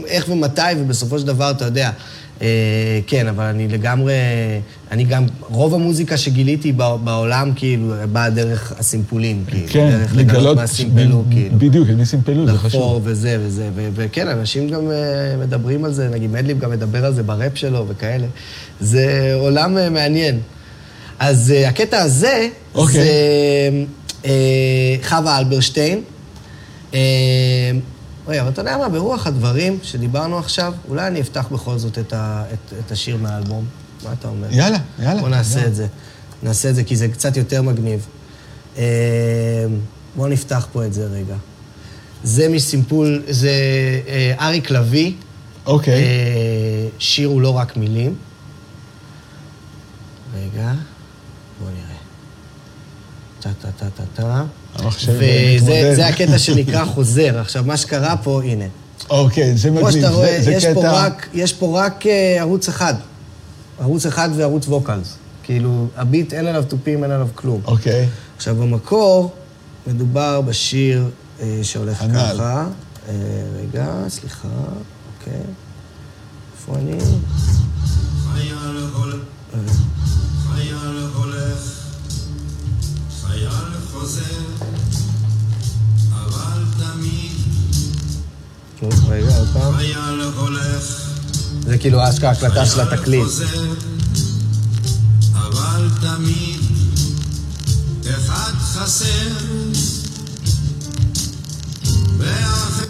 [0.07, 1.91] איך ומתי, ובסופו של דבר, אתה יודע,
[3.07, 4.13] כן, אבל אני לגמרי,
[4.91, 10.57] אני גם, רוב המוזיקה שגיליתי בע- בעולם, כאילו, באה דרך הסימפולים, כאילו, כן, דרך לגלות
[10.57, 11.59] מה סימפלו, כאילו.
[11.59, 13.01] בדיוק, מי סימפלו, זה לחפור חשוב.
[13.05, 14.97] וזה וזה, ו- וכן, אנשים גם אה,
[15.41, 18.27] מדברים על זה, נגיד מדליב גם מדבר על זה בראפ שלו וכאלה.
[18.81, 20.39] זה עולם אה, מעניין.
[21.19, 22.95] אז אה, הקטע הזה, אוקיי.
[22.95, 23.11] זה
[24.25, 24.31] אה,
[25.03, 26.01] חווה אלברשטיין.
[28.29, 32.13] רגע, אבל אתה יודע מה, ברוח הדברים שדיברנו עכשיו, אולי אני אפתח בכל זאת את,
[32.13, 33.65] ה- את, את השיר מהאלבום.
[34.05, 34.47] מה אתה אומר?
[34.51, 35.21] יאללה, יאללה.
[35.21, 35.71] בוא נעשה יאללה.
[35.71, 35.87] את זה.
[36.43, 38.07] נעשה את זה כי זה קצת יותר מגניב.
[38.79, 38.83] אה,
[40.17, 41.35] בואו נפתח פה את זה רגע.
[42.25, 43.51] זה מסימפול, זה
[44.09, 45.13] אה, אריק לביא.
[45.67, 45.95] אוקיי.
[45.95, 46.01] אה,
[46.99, 48.15] שיר הוא לא רק מילים.
[50.35, 50.73] רגע,
[51.61, 51.97] בואו נראה.
[53.41, 54.45] טה-טה-טה-טה-טה.
[54.79, 55.93] המחשב וזה מתמודד.
[55.95, 57.39] זה הקטע שנקרא חוזר.
[57.41, 58.65] עכשיו, מה שקרה פה, הנה.
[59.11, 59.93] אוקיי, זה כמו מגניב.
[59.95, 62.95] שאתה רואה, זה- זה יש פה קטע- רק, יש פה רק אה, ערוץ אחד.
[63.81, 65.15] ערוץ אחד וערוץ ווקלס.
[65.43, 67.61] כאילו, הביט אין עליו תופים, אין עליו כלום.
[67.65, 68.09] אוקיי.
[68.37, 69.33] עכשיו, במקור
[69.87, 71.05] מדובר בשיר
[71.41, 72.33] אה, שהולך הנ"ל.
[72.35, 72.67] ככה.
[73.09, 73.13] אה,
[73.63, 74.49] רגע, סליחה,
[75.21, 75.41] אוקיי.
[76.61, 76.99] איפה אני?
[88.83, 89.75] רגע, עוד פעם.
[91.67, 93.27] זה כאילו אשכרה הקלטה של התקליט.
[95.35, 96.61] אבל תמיד
[98.09, 99.07] אחד חסר,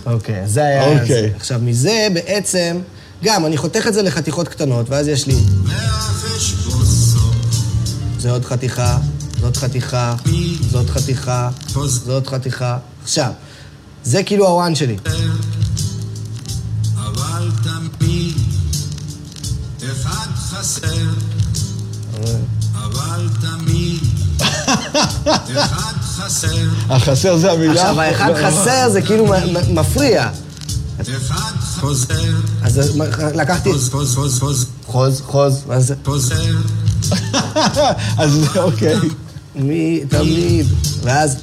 [0.07, 1.01] אוקיי, זה היה...
[1.01, 1.33] אוקיי.
[1.37, 2.79] עכשיו, מזה בעצם,
[3.25, 5.37] גם, אני חותך את זה לחתיכות קטנות, ואז יש לי,
[8.18, 8.99] זה עוד חתיכה,
[9.40, 10.14] זאת חתיכה,
[10.70, 11.51] זאת חתיכה,
[12.07, 12.79] זאת חתיכה.
[13.03, 13.31] עכשיו,
[14.05, 14.96] זה כאילו הוואן שלי.
[20.60, 21.08] חסר,
[22.74, 24.00] אבל תמיד
[25.56, 27.72] אחד חסר, החסר זה המילה.
[27.72, 29.26] עכשיו, האחד חסר זה כאילו
[29.70, 30.28] מפריע.
[31.00, 33.00] אחד חוזר, אז
[33.34, 33.72] לקחתי...
[33.72, 35.94] חוז חוז חוז חוז חוז, חוז, מה זה?
[36.04, 36.56] חוזר,
[38.18, 38.96] אז אוקיי.
[39.54, 40.66] מי תמיד,
[41.02, 41.36] ואז...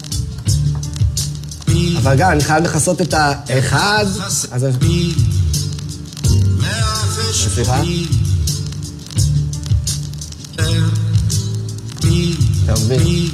[1.98, 4.06] אבל גם, אני חייב לכסות את האחד,
[4.52, 4.68] אז...
[7.54, 7.82] סליחה?
[12.86, 13.30] מבין?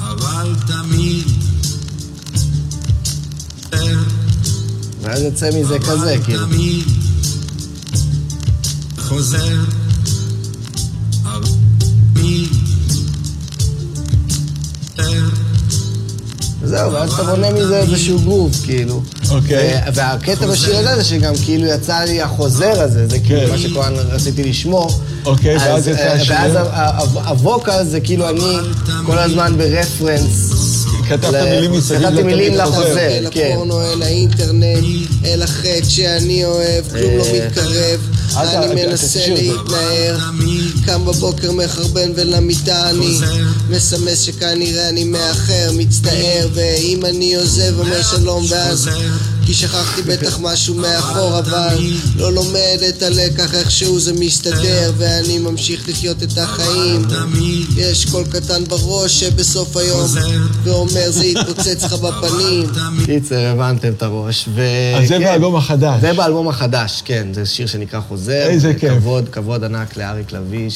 [0.00, 1.24] אבל תמיד
[5.02, 6.46] ואז יוצא מזה כזה, כאילו.
[6.46, 6.84] תמיד
[8.98, 9.60] חוזר
[11.22, 11.48] אבל
[12.14, 12.48] מי
[16.76, 19.02] זהו, ואז אתה בונה מזה איזשהו גרוב, כאילו.
[19.30, 19.80] אוקיי.
[19.86, 23.50] ו- והקטע בשיר הזה זה שגם כאילו יצא לי החוזר הזה, זה כאילו כן.
[23.50, 24.90] מה שכל הזמן רציתי לשמור.
[25.24, 26.34] אוקיי, אז, ואז יצא אה, השיר.
[26.34, 26.52] ואז
[27.14, 28.56] הווקל זה כאילו אני
[29.06, 30.52] כל הזמן ברפרנס.
[31.08, 32.54] כתבת מילים מסביב כתבתי מילים.
[32.54, 32.98] לחוזר.
[32.98, 33.50] אל כן.
[33.52, 34.84] הפורנו, אל האינטרנט,
[35.24, 38.00] אל החטא שאני אוהב, כלום לא אה, מתקרב.
[38.36, 39.26] אני מנסה.
[39.28, 40.18] להתנער,
[40.86, 43.18] קם בבוקר מחרבן ולמיטה אני
[43.70, 48.88] מסמס שכנראה אני מאחר, מצטער, ואם אני עוזב אומר שלום ואז
[49.52, 51.76] כי שכחתי בטח משהו מאחור, אבל
[52.16, 57.02] לא לומד את הלקח איכשהו זה מסתדר, ואני ממשיך לחיות את החיים.
[57.76, 60.06] יש קול קטן בראש שבסוף היום
[60.64, 62.66] ואומר זה יתפוצץ לך בפנים.
[63.04, 64.48] קיצר, הבנתם את הראש.
[64.54, 64.62] ו...
[64.96, 65.24] אז זה כן.
[65.24, 66.00] באלבום החדש.
[66.00, 67.26] זה באלבום החדש, כן.
[67.32, 68.32] זה שיר שנקרא חוזר.
[68.32, 68.92] איזה כיף.
[68.92, 70.70] כבוד, כבוד ענק לאריק לביא,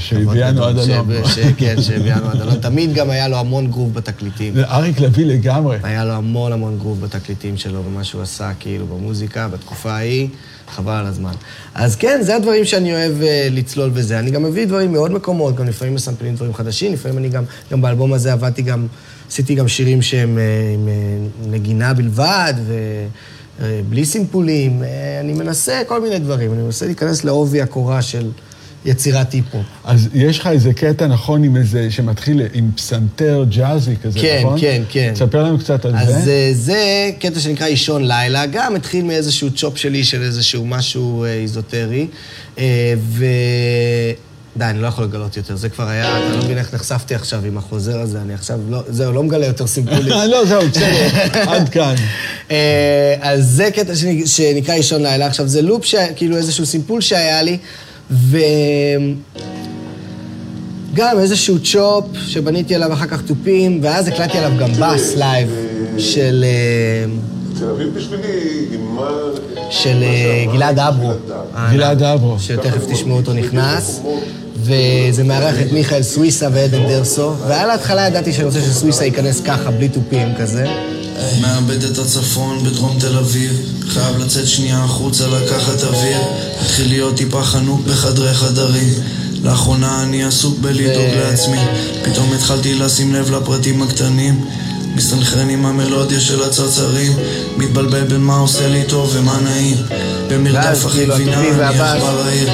[0.00, 1.08] שהביאנו עד הלום.
[1.56, 2.54] כן, שהביאנו עד הלום.
[2.54, 4.54] תמיד גם היה לו המון גרוב בתקליטים.
[4.58, 5.76] אריק לביא לגמרי.
[5.82, 10.28] היה לו המון המון גרוב בתקליטים שלו, ומה שהוא עשה כאילו במוזיקה, בתקופה ההיא,
[10.74, 11.32] חבל על הזמן.
[11.74, 14.18] אז כן, זה הדברים שאני אוהב uh, לצלול בזה.
[14.18, 17.82] אני גם מביא דברים מעוד מקומות, גם לפעמים מסמפלים דברים חדשים, לפעמים אני גם, גם
[17.82, 18.86] באלבום הזה עבדתי גם,
[19.30, 22.54] עשיתי גם שירים שהם uh, עם uh, נגינה בלבד,
[23.58, 24.82] ובלי סימפולים.
[24.82, 24.84] Uh,
[25.20, 28.30] אני מנסה כל מיני דברים, אני מנסה להיכנס לעובי הקורה של
[28.84, 29.64] יצירת היפ-הופ.
[29.84, 34.60] אז יש לך איזה קטע, נכון, עם איזה, שמתחיל עם פסנתר ג'אזי כזה, כן, נכון?
[34.60, 35.10] כן, כן.
[35.14, 36.30] תספר לנו קצת על אז זה.
[36.30, 41.32] אה, זה קטע שנקרא אישון לילה, גם התחיל מאיזשהו צ'ופ שלי של איזשהו משהו אה,
[41.34, 42.06] איזוטרי.
[42.58, 42.64] אה,
[42.98, 43.24] ו...
[44.56, 47.44] די, אני לא יכול לגלות יותר, זה כבר היה, אתה לא מבין איך נחשפתי עכשיו
[47.44, 50.08] עם החוזר הזה, אני עכשיו לא, זהו, לא מגלה יותר סימפולים.
[50.32, 51.08] לא, זהו, בסדר,
[51.52, 51.94] עד כאן.
[52.50, 55.26] אה, אז זה קטע שנ- שנקרא אישון לילה.
[55.26, 55.84] עכשיו, זה loop.
[56.16, 57.58] כאילו איזשהו סימפול שהיה לי,
[58.10, 58.38] ו...
[60.94, 65.48] גם איזשהו chop שבניתי עליו אחר כך תופים, ואז הקלטתי עליו גם בס live
[65.98, 67.12] של, אה,
[67.58, 68.28] תל אביב בשבילי
[68.70, 69.10] היא מה...
[69.70, 71.12] של אה, גלעד אברו.
[71.72, 72.38] גלעד אברו.
[72.38, 74.00] שתכף תשמעו אותו נכנס.
[74.56, 79.70] וזה מארח את מיכאל סוויסה ועדן דרסו, ועל ההתחלה ידעתי שאני רוצה שסוויסה ייכנס ככה,
[79.70, 80.64] בלי תופים כזה.
[81.40, 83.52] מאבד את הצפון בדרום תל אביב
[83.88, 86.18] חייב לצאת שנייה החוצה לקחת אוויר
[86.60, 88.94] התחיל להיות טיפה חנוק בחדרי חדרים
[89.42, 91.58] לאחרונה אני עסוק בלדאוג לעצמי.
[92.02, 94.44] פתאום התחלתי לשים לב לפרטים הקטנים.
[94.94, 97.12] מסתנכרן עם המלודיה של הצרצרים
[97.56, 99.76] מתבלבל בין מה עושה לי טוב ומה נעים.
[100.28, 101.48] במרדף אחרי כאילו אני.
[101.48, 102.48] עכבר העיר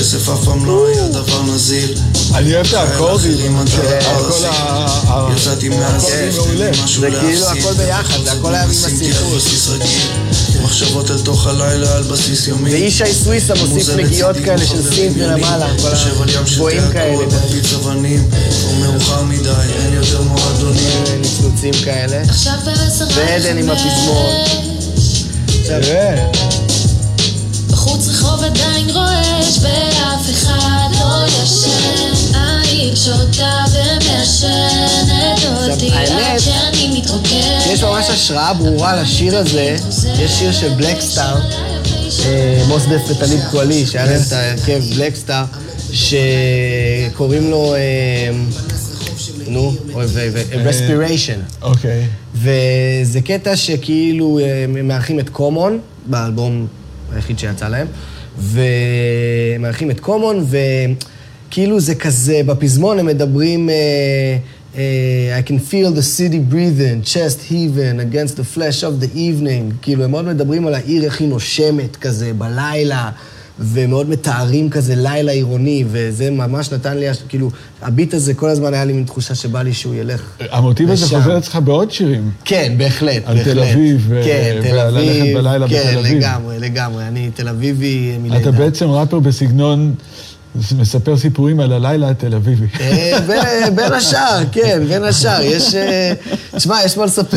[0.00, 1.94] כסף אף פעם לא היה דבר נזיל
[2.34, 4.50] אני אוהב את האקורדים, אחרים אתה של לא כל תחזיק.
[4.50, 5.28] ה...
[5.36, 6.70] יצאתי מהסרט, מעולה.
[6.84, 7.62] משהו זה כאילו להפסיד.
[7.62, 8.66] הכל ביחד, זה הכל היה
[9.68, 10.02] רגיל.
[10.62, 12.70] מחשבות אל תוך הלילה על בסיס יומי.
[12.70, 15.12] וישי סוויסה מוסיף נגיעות כאלה של ים
[16.06, 17.24] של הגבוהים כאלה.
[17.62, 17.94] כבר
[18.80, 19.50] מאוחר מדי,
[19.84, 21.04] אין יותר מועדונים.
[21.20, 22.22] נצנוצים כאלה.
[23.14, 23.70] ועדן עם.
[23.70, 24.26] הפזמון.
[25.66, 26.30] תראה,
[28.40, 35.38] בחוץ רחוב עדיין רועש ואף אחד לא ישן העיר שותה ומעשנת
[35.70, 39.76] אותי עד שאני מתרוקן יש ממש השראה ברורה לשיר הזה.
[40.18, 41.36] יש שיר של בלקסטאר,
[42.24, 45.44] אה, מוס דף וטליב קואלי, שהיה להם את ההרכב בלקסטאר,
[45.92, 48.30] שקוראים לו, אה,
[49.46, 49.72] נו,
[50.64, 51.40] רספיריישן.
[51.62, 52.06] אוקיי.
[52.34, 56.66] וזה קטע שכאילו אה, מארחים את קומון, באלבום
[57.14, 57.86] היחיד שיצא להם,
[58.38, 60.46] ומארחים את קומון,
[61.48, 64.38] וכאילו זה כזה, בפזמון הם מדברים, אה,
[65.40, 70.04] I can feel the city breathing, chest heaving against the flash of the evening, כאילו
[70.04, 73.10] הם מאוד מדברים על העיר איך היא נושמת כזה בלילה.
[73.60, 77.50] ומאוד מתארים כזה לילה עירוני, וזה ממש נתן לי, כאילו,
[77.82, 81.06] הביט הזה כל הזמן היה לי מין תחושה שבא לי שהוא ילך המוטיב הזה.
[81.06, 82.30] חוזר אצלך בעוד שירים.
[82.44, 83.54] כן, בהחלט, על בהחלט.
[83.54, 85.38] תל אביב, ו- כן, תל וללכת אביב.
[85.38, 86.16] בלילה כן, בתל אביב.
[86.18, 87.04] לגמרי, לגמרי.
[87.08, 88.36] אני תל אביבי מלידה.
[88.40, 89.94] אתה בעצם ראפר בסגנון,
[90.78, 92.66] מספר סיפורים על הלילה התל אביבי.
[92.80, 93.18] אה,
[93.74, 95.40] בין השאר, כן, בין השאר.
[95.42, 95.74] יש...
[95.74, 96.12] אה,
[96.56, 97.36] תשמע, יש מה לספר.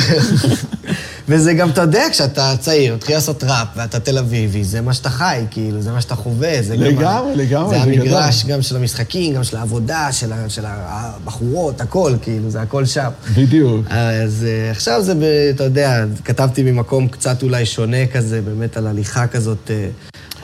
[1.28, 5.10] וזה גם, אתה יודע, כשאתה צעיר, מתחיל לעשות ראפ, ואתה תל אביבי, זה מה שאתה
[5.10, 6.62] חי, כאילו, זה מה שאתה חווה.
[6.62, 10.50] זה גם ה- לגמרי, לגמרי, זה המגרש גם של המשחקים, גם של העבודה, של ה-
[10.50, 13.10] של הבחורות, הכל, כאילו, זה הכל שם.
[13.38, 13.86] בדיוק.
[13.90, 15.24] אז אה, עכשיו זה, ב-
[15.56, 19.88] אתה יודע, כתבתי ממקום קצת אולי שונה כזה, באמת על הליכה כזאת אה,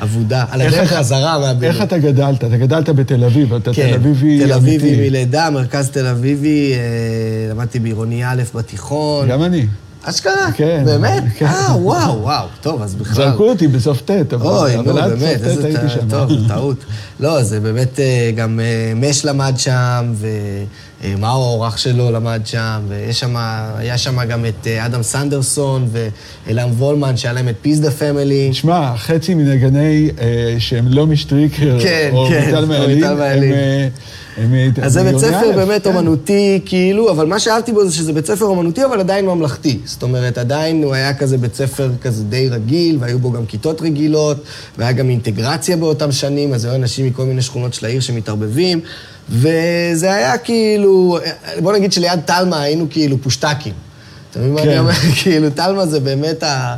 [0.04, 1.68] אבודה, על הדרך חזרה מהבינוי.
[1.76, 2.38] איך אתה גדלת?
[2.44, 5.10] אתה גדלת בתל אביב, אתה כן, תל אביבי תל אביבי.
[5.10, 6.80] מלידה, מרכז תל אביבי, אה,
[7.52, 9.28] למדתי בעירוני א' בתיכון.
[9.30, 9.68] גם אני.
[10.04, 10.52] אשכרה?
[10.56, 11.24] כן, באמת?
[11.38, 11.46] כן.
[11.46, 13.16] אה, וואו, וואו, טוב, אז בכלל...
[13.16, 16.10] זרקו אותי בסוף ט', אבל אוי, נו, באמת, איזה שם.
[16.10, 16.78] טוב, טעות.
[17.20, 20.14] לא, זה באמת, אה, גם אה, מש למד שם,
[21.04, 23.24] ומאור, אח שלו, למד שם, ויש
[24.04, 28.54] שם, גם את אה, אדם סנדרסון ואילם וולמן, שהיה להם את פיס דה פמילי.
[28.54, 33.44] שמע, חצי מנגני אה, שהם לא משטריקר, כן, או כן, מיטל מיטל הם...
[34.82, 35.90] אז זה בית ספר באמת כן.
[35.96, 39.80] אומנותי, כאילו, אבל מה שאהבתי בו זה שזה בית ספר אומנותי, אבל עדיין ממלכתי.
[39.86, 43.82] זאת אומרת, עדיין הוא היה כזה בית ספר כזה די רגיל, והיו בו גם כיתות
[43.82, 44.38] רגילות,
[44.78, 48.80] והיה גם אינטגרציה באותם שנים, אז היו אנשים מכל מיני שכונות של העיר שמתערבבים,
[49.30, 51.20] וזה היה כאילו,
[51.60, 53.74] בוא נגיד שליד תלמה היינו כאילו פושטקים.
[54.32, 54.70] אתה מבין מה כן.
[54.70, 54.92] אני אומר?
[55.24, 56.76] כאילו, תלמה זה באמת ה...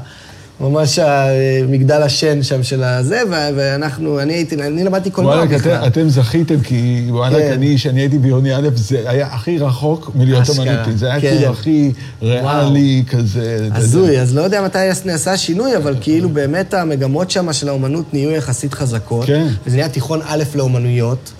[0.61, 5.75] ממש המגדל השן שם של הזה, ואנחנו, אני הייתי, אני למדתי קולנוע וואלכ, בכלל.
[5.75, 7.51] אתם, אתם זכיתם, כי וואלכ, כן.
[7.51, 10.97] אני, כשאני הייתי בעירוני א', זה היה הכי רחוק מלהיות אשכרה, אומנותי.
[10.97, 11.29] זה היה כן.
[11.29, 13.69] כאילו הכי ריאלי כזה.
[13.71, 18.31] הזוי, אז לא יודע מתי נעשה השינוי, אבל כאילו באמת המגמות שם של האומנות נהיו
[18.31, 19.25] יחסית חזקות.
[19.25, 19.47] כן.
[19.67, 21.31] וזה נהיה תיכון א' לאומנויות,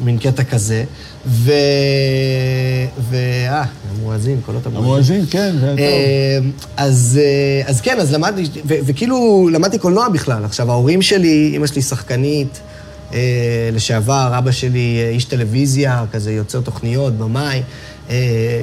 [0.00, 0.84] מין קטע כזה.
[1.26, 1.52] ו...
[3.10, 3.16] ו...
[3.48, 4.84] אה, המואזין, קולות המואזין.
[4.84, 5.84] המואזין, כן, זה היה טוב.
[5.84, 6.38] אה,
[6.76, 10.44] אז, אה, אז כן, אז למדתי, ו- וכאילו למדתי קולנוע בכלל.
[10.44, 12.60] עכשיו, ההורים שלי, אמא שלי שחקנית
[13.14, 13.18] אה,
[13.72, 17.62] לשעבר, אבא שלי אה, איש טלוויזיה, כזה יוצר תוכניות, במאי.
[18.10, 18.62] אה,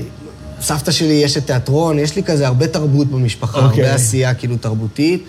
[0.61, 3.83] סבתא שלי יש את תיאטרון, יש לי כזה הרבה תרבות במשפחה, אוקיי.
[3.83, 5.23] הרבה עשייה כאילו תרבותית.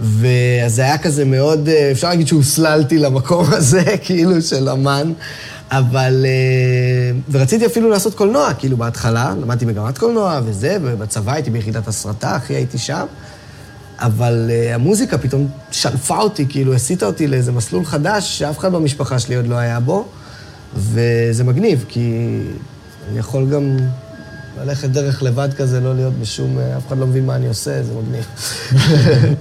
[0.00, 5.12] ואז היה כזה מאוד, אה, אפשר להגיד שהוסללתי למקום הזה, כאילו, של אמן.
[5.70, 6.26] אבל...
[6.26, 12.36] אה, ורציתי אפילו לעשות קולנוע, כאילו, בהתחלה, למדתי מגמת קולנוע וזה, ובצבא הייתי ביחידת הסרטה,
[12.36, 13.06] אחי הייתי שם.
[14.00, 19.18] אבל uh, המוזיקה פתאום שלפה אותי, כאילו, הסיטה אותי לאיזה מסלול חדש שאף אחד במשפחה
[19.18, 20.08] שלי עוד לא היה בו,
[20.76, 22.12] וזה מגניב, כי
[23.10, 23.76] אני יכול גם
[24.60, 26.58] ללכת דרך לבד כזה, לא להיות בשום...
[26.58, 28.24] אה, אף אחד לא מבין מה אני עושה, זה מגניב.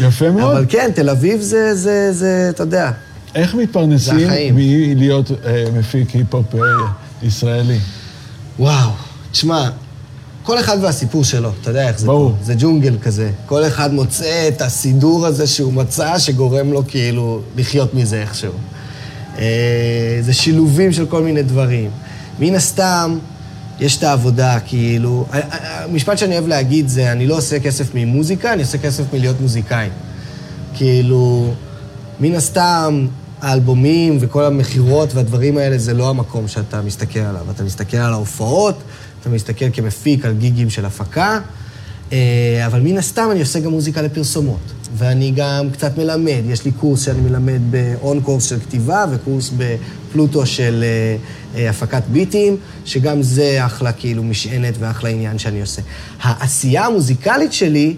[0.00, 0.56] יפה מאוד.
[0.56, 2.90] אבל כן, תל אביב זה, זה, זה, אתה יודע.
[3.34, 4.28] איך מתפרנסים.
[4.54, 6.60] מלהיות אה, מפיק היפ-הופ אה,
[7.22, 7.78] ישראלי?
[8.58, 8.90] וואו,
[9.32, 9.68] תשמע,
[10.42, 12.30] כל אחד והסיפור שלו, אתה יודע איך זה ברור.
[12.30, 12.44] פה.
[12.44, 13.30] זה ג'ונגל כזה.
[13.46, 18.52] כל אחד מוצא את הסידור הזה שהוא מצא, שגורם לו כאילו לחיות מזה איכשהו.
[19.38, 21.90] אה, זה שילובים של כל מיני דברים.
[22.38, 23.18] מן הסתם,
[23.80, 25.26] יש את העבודה, כאילו...
[25.30, 29.04] ה- ה- המשפט שאני אוהב להגיד זה, אני לא עושה כסף ממוזיקה, אני עושה כסף
[29.12, 29.88] מלהיות מוזיקאי.
[30.74, 31.54] כאילו,
[32.20, 33.06] מן הסתם,
[33.40, 37.50] האלבומים וכל המכירות והדברים האלה זה לא המקום שאתה מסתכל עליו.
[37.50, 38.78] אתה מסתכל על ההופעות,
[39.20, 41.38] אתה מסתכל כמפיק על גיגים של הפקה, אה,
[42.66, 44.72] אבל מן הסתם אני עושה גם מוזיקה לפרסומות.
[44.94, 50.46] ואני גם קצת מלמד, יש לי קורס שאני מלמד באון קורס של כתיבה וקורס בפלוטו
[50.46, 51.16] של אה,
[51.60, 55.82] אה, הפקת ביטים, שגם זה אחלה כאילו משענת ואחלה עניין שאני עושה.
[56.20, 57.96] העשייה המוזיקלית שלי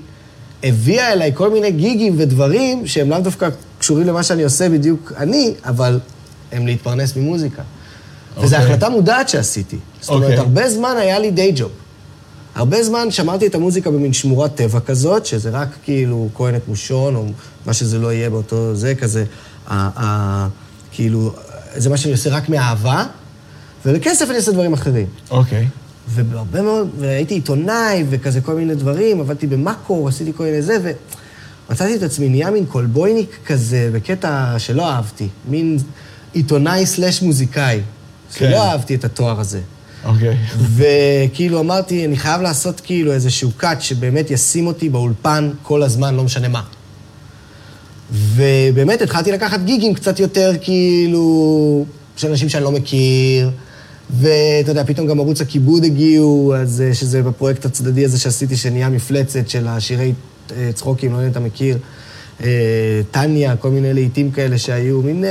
[0.63, 5.53] הביאה אליי כל מיני גיגים ודברים שהם לאו דווקא קשורים למה שאני עושה בדיוק אני,
[5.65, 6.01] אבל
[6.53, 7.63] הם להתפרנס ממוזיקה.
[8.37, 8.59] וזו אוקיי.
[8.59, 9.77] החלטה מודעת שעשיתי.
[10.01, 10.39] זאת אומרת, אוקיי.
[10.39, 11.71] הרבה זמן היה לי דיי ג'וב.
[12.59, 17.25] הרבה זמן שמרתי את המוזיקה במין שמורת טבע כזאת, שזה רק כאילו כהנת מושון, או
[17.67, 19.25] מה שזה לא יהיה באותו זה, כזה,
[19.67, 20.49] ה, ה,
[20.91, 21.35] כאילו,
[21.77, 23.05] זה מה שאני עושה רק מאהבה,
[23.87, 25.07] ולכסף אני עושה דברים אחרים.
[25.31, 25.69] אוקיי.
[26.09, 30.77] והרבה מאוד, והייתי עיתונאי וכזה כל מיני דברים, עבדתי במאקו, עשיתי כל מיני זה,
[31.69, 35.79] ומצאתי את עצמי נהיה מין קולבויניק כזה, בקטע שלא אהבתי, מין
[36.33, 37.81] עיתונאי סלאש מוזיקאי,
[38.35, 38.49] כן.
[38.49, 39.61] שלא אהבתי את התואר הזה.
[40.05, 40.37] אוקיי.
[40.75, 46.25] וכאילו אמרתי, אני חייב לעשות כאילו איזשהו קאט שבאמת ישים אותי באולפן כל הזמן, לא
[46.25, 46.63] משנה מה.
[48.13, 51.85] ובאמת התחלתי לקחת גיגים קצת יותר כאילו
[52.17, 53.51] של אנשים שאני לא מכיר,
[54.11, 58.89] ואתה יודע, פתאום גם ערוץ הכיבוד הגיעו, אז אה, שזה בפרויקט הצדדי הזה שעשיתי, שנהיה
[58.89, 60.13] מפלצת של השירי
[60.57, 61.79] אה, צחוקים, לא יודע אם אתה מכיר.
[62.45, 65.25] אה, טניה, כל מיני להיטים כאלה שהיו, מין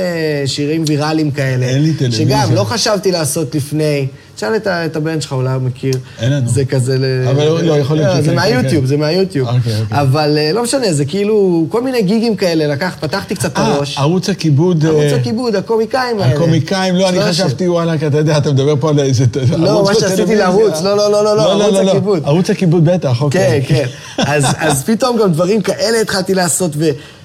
[0.46, 1.66] שירים ויראליים כאלה.
[1.66, 2.26] אין לי טלוויזיה.
[2.26, 4.06] שגם לא חשבתי לעשות לפני,
[4.38, 5.94] תשאל את הבן שלך, אולי הוא מכיר.
[6.18, 6.48] אין לנו.
[6.48, 6.98] זה כזה...
[6.98, 8.86] ל- אבל לא, יכול להיות זה שכן, מהיוטיוב, כן.
[8.86, 9.48] זה מהיוטיוב.
[9.48, 10.00] אוקיי, אוקיי.
[10.00, 13.66] אבל אה, לא משנה, זה כאילו כל מיני גיגים כאלה, לקח, פתחתי קצת את אה,
[13.66, 13.98] הראש.
[13.98, 14.86] ערוץ הכיבוד...
[14.86, 16.34] ערוץ אה, הכיבוד, הקומיקאים האלה.
[16.34, 17.22] הקומיקאים, לא, אני.
[17.22, 19.24] חשבתי, וואלכ, אתה יודע, אתה מדבר פה על איזה...
[19.56, 20.36] לא, מה שעשיתי.
[20.36, 22.22] לערוץ, לא, לא, לא, לא, לא, ערוץ הכיבוד.
[22.24, 23.64] ערוץ הכיבוד בטח, כן, אוקיי.
[23.68, 23.86] כן.
[24.18, 26.76] אז, אז פתאום גם דברים כאלה התחלתי לעשות,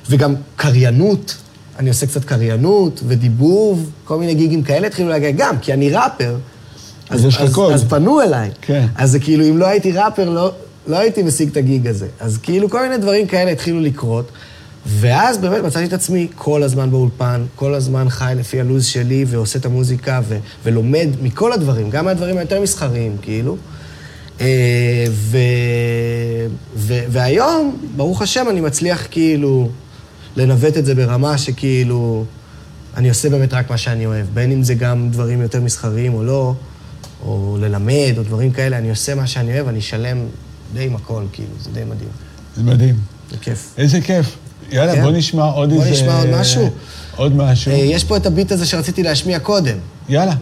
[0.10, 1.36] וגם קריינות.
[1.80, 6.36] אני עושה קצת קריינות ודיבוב, כל מיני גיגים כאלה התחילו להגיע גם, כי אני ראפר.
[7.14, 7.74] אז יש לך קול.
[7.74, 8.50] אז פנו אליי.
[8.62, 8.86] כן.
[8.96, 10.52] אז זה כאילו, אם לא הייתי ראפר, לא,
[10.88, 12.08] לא הייתי משיג את הגיג הזה.
[12.20, 14.32] אז כאילו, כל מיני דברים כאלה התחילו לקרות.
[14.86, 19.60] ואז באמת מצאתי את עצמי כל הזמן באולפן, כל הזמן חי לפי הלו"ז שלי, ועושה
[19.60, 23.58] את המוזיקה, ו- ולומד מכל הדברים, גם מהדברים היותר מסחריים, כאילו.
[24.42, 25.38] אה, ו-
[26.76, 29.70] ו- והיום, ברוך השם, אני מצליח כאילו
[30.36, 32.26] לנווט את זה ברמה שכאילו,
[32.98, 34.26] אני עושה באמת רק מה שאני אוהב.
[34.34, 36.54] בין אם זה גם דברים יותר מסחריים או לא,
[37.26, 40.18] או ללמד, או דברים כאלה, אני עושה מה שאני אוהב, אני שלם
[40.74, 42.10] די עם הכל, כאילו, זה די מדהים.
[42.58, 42.96] זה מדהים.
[43.32, 43.74] זה כיף.
[43.78, 44.36] איזה כיף.
[44.72, 45.02] יאללה, כן.
[45.04, 45.92] בוא נשמע עוד בוא איזה...
[45.92, 46.70] נשמע עוד משהו.
[47.16, 47.72] עוד משהו.
[47.72, 49.78] אה, יש פה את הביט הזה שרציתי להשמיע קודם.
[50.10, 50.34] יאללה.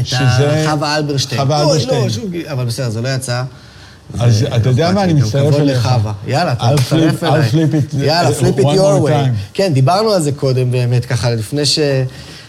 [0.00, 1.40] את שזה- חווה אלברשטיין.
[1.40, 2.02] חווה אוי, אלברשטיין.
[2.02, 3.42] לא, שוב, אבל בסדר, זה לא יצא.
[4.18, 5.88] אז אתה יודע מה, אני מצטרף אליך.
[6.26, 7.48] יאללה, אתה מצטרף אליי.
[7.98, 9.12] יאללה, flip it your way.
[9.54, 11.78] כן, דיברנו על זה קודם באמת, ככה, לפני ש...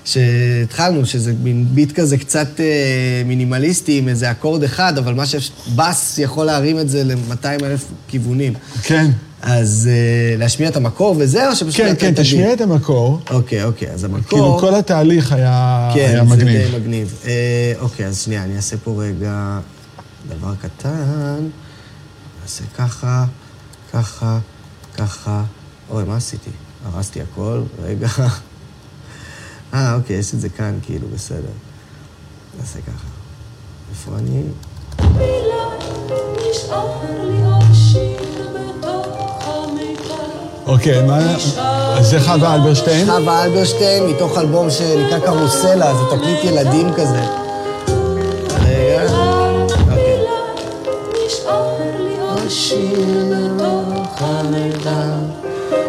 [0.06, 6.18] שהתחלנו, שזה מין ביט כזה קצת אה, מינימליסטי עם איזה אקורד אחד, אבל מה שבאס
[6.18, 8.54] יכול להרים את זה ל-200 אלף כיוונים.
[8.84, 9.12] כן.
[9.42, 11.76] אז אה, להשמיע את המקור וזה, או שפשוט...
[11.76, 12.14] כן, כן?
[12.16, 13.20] תשמיע את המקור.
[13.30, 14.22] אוקיי, אוקיי, אז המקור...
[14.30, 16.72] כאילו, כל התהליך היה כן, היה זה מגניב.
[16.72, 17.16] די מגניב.
[17.26, 19.60] אה, אוקיי, אז שנייה, אני אעשה פה רגע
[20.30, 21.48] דבר קטן.
[22.42, 23.26] נעשה ככה,
[23.94, 24.40] ככה,
[24.98, 25.44] ככה.
[25.90, 26.50] אוי, מה עשיתי?
[26.86, 28.08] הרסתי הכל, רגע.
[29.74, 31.52] אה, אוקיי, יש את זה כאן, כאילו, בסדר.
[32.60, 33.08] נעשה ככה.
[33.92, 34.42] איפה אני?
[40.66, 41.36] אוקיי, מה...
[41.98, 43.06] אז זה חווה אלברשטיין?
[43.06, 47.22] חווה אלברשטיין, מתוך אלבום שנקרא קרוסלה, זה תקליט ילדים כזה.
[48.66, 49.04] רגע.
[49.92, 50.26] אוקיי.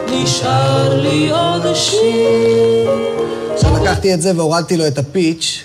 [0.06, 3.19] נשאר לי עוד שיר.
[3.82, 5.64] לקחתי את זה והורדתי לו את הפיץ'.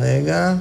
[0.00, 0.54] רגע.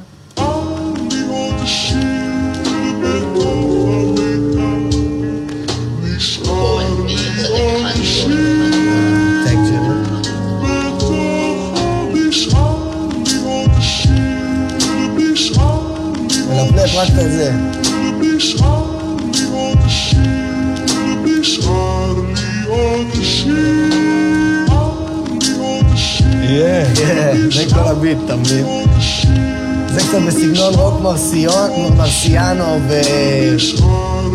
[16.49, 17.51] מלפלף רק את זה.
[23.45, 23.78] יהיה.
[26.95, 28.65] כן, זה כל הביט, אתה מבין?
[29.93, 31.01] זה קצת בסגנון רוק
[31.97, 32.79] מרסיאנו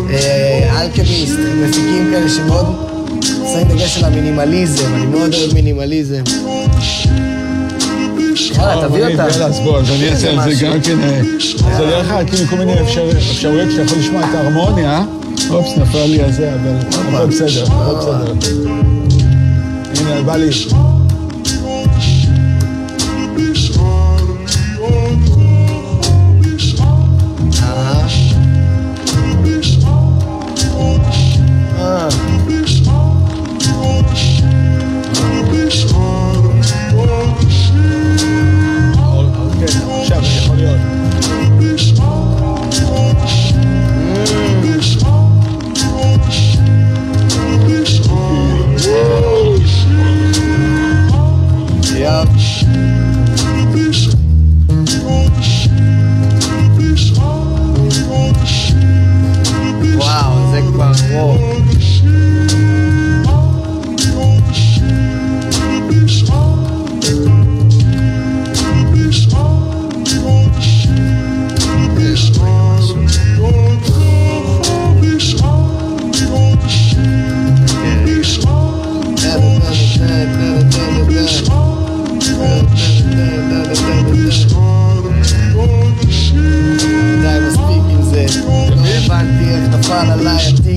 [0.09, 2.65] ואלכמיסט, מפיקים כאלה שמאוד
[3.21, 6.23] שמים דגש על המינימליזם, אני מאוד אוהב מינימליזם.
[8.57, 9.25] יאללה, תביא אותה.
[9.25, 10.65] אז בוא, אז אני אעשה על זה.
[10.65, 10.99] גם כן...
[10.99, 11.19] אה,
[11.71, 15.03] אז זה דרך אגב, כאילו כל מיני אפשר- אפשרויות שאתה יכול לשמוע את ההרמוניה.
[15.49, 18.33] אופס, נפל לי הזה, אבל הכל בסדר, בסדר.
[19.99, 20.49] הנה, בא לי.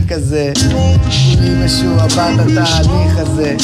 [0.09, 0.53] כזה,
[1.35, 3.57] כולי משועבד לתהליך הזה,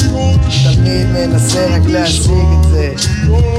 [0.65, 2.93] תמיד מנסה רק להשיג את זה,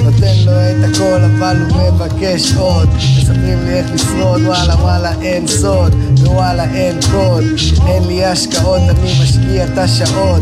[0.04, 5.48] נותן לו את הכל אבל הוא מבקש עוד, מספרים לי איך לשרוד, וואלה וואלה אין
[5.48, 7.44] סוד, ווואלה אין קוד,
[7.88, 10.42] אין לי השקעות, אני משקיע את השעות,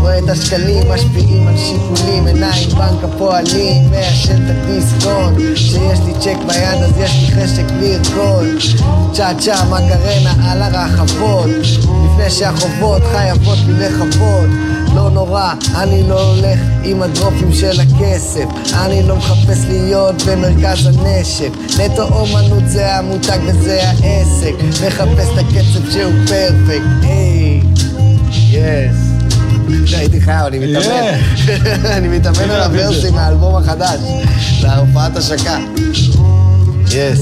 [0.00, 6.38] רואה את השקלים משפיעים על שיקולים, עיניים בנק הפועלים, מעשן את הדיסקון, כשיש לי צ'ק
[6.46, 8.46] ביד אז יש לי חשק לרקוד,
[9.12, 11.50] צ'ה צ'ה מקרנה על הרחבות,
[12.04, 14.50] לפני שהחובות חייבות לי לכבוד.
[14.94, 18.44] לא נורא, אני לא הולך עם הדרופים של הכסף.
[18.74, 21.50] אני לא מחפש להיות במרכז הנשק.
[21.78, 24.54] נטו אומנות זה המותג וזה העסק.
[24.86, 27.02] מחפש את הקצב שהוא פרפקט.
[27.02, 27.60] היי,
[28.50, 29.12] יס
[29.94, 31.18] הייתי חייב, אני מתאמן.
[31.96, 34.00] אני מתאמן על הוורסים מהאלבום החדש,
[34.62, 35.58] להופעת השקה.
[36.86, 37.20] yes.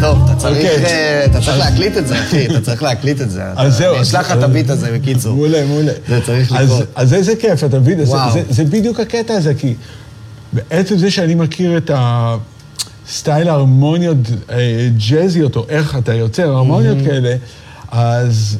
[0.00, 0.84] טוב, אתה צריך, אוקיי.
[0.84, 3.42] אה, אתה צריך להקליט את זה, אחי, אתה צריך להקליט את זה.
[3.56, 3.94] אז זהו.
[3.94, 5.34] אני אשלח לך את ה beat הזה, בקיצור.
[5.34, 5.92] מעולה, מעולה.
[6.08, 6.84] זה צריך לקרות.
[6.94, 7.98] אז איזה כיף, אתה מבין?
[8.50, 9.74] זה- בדיוק הקטע הזה, כי
[10.52, 14.16] בעצם זה שאני מכיר את ה style ההרמוניות
[14.50, 17.36] אה, ג'אזיות, או איך אתה יוצר הרמוניות כאלה,
[17.90, 18.58] אז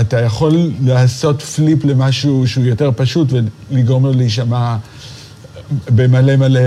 [0.00, 3.28] אתה יכול לעשות flip למשהו שהוא יותר פשוט
[3.70, 4.76] ולגרום לו להישמע
[5.94, 6.60] במלא מלא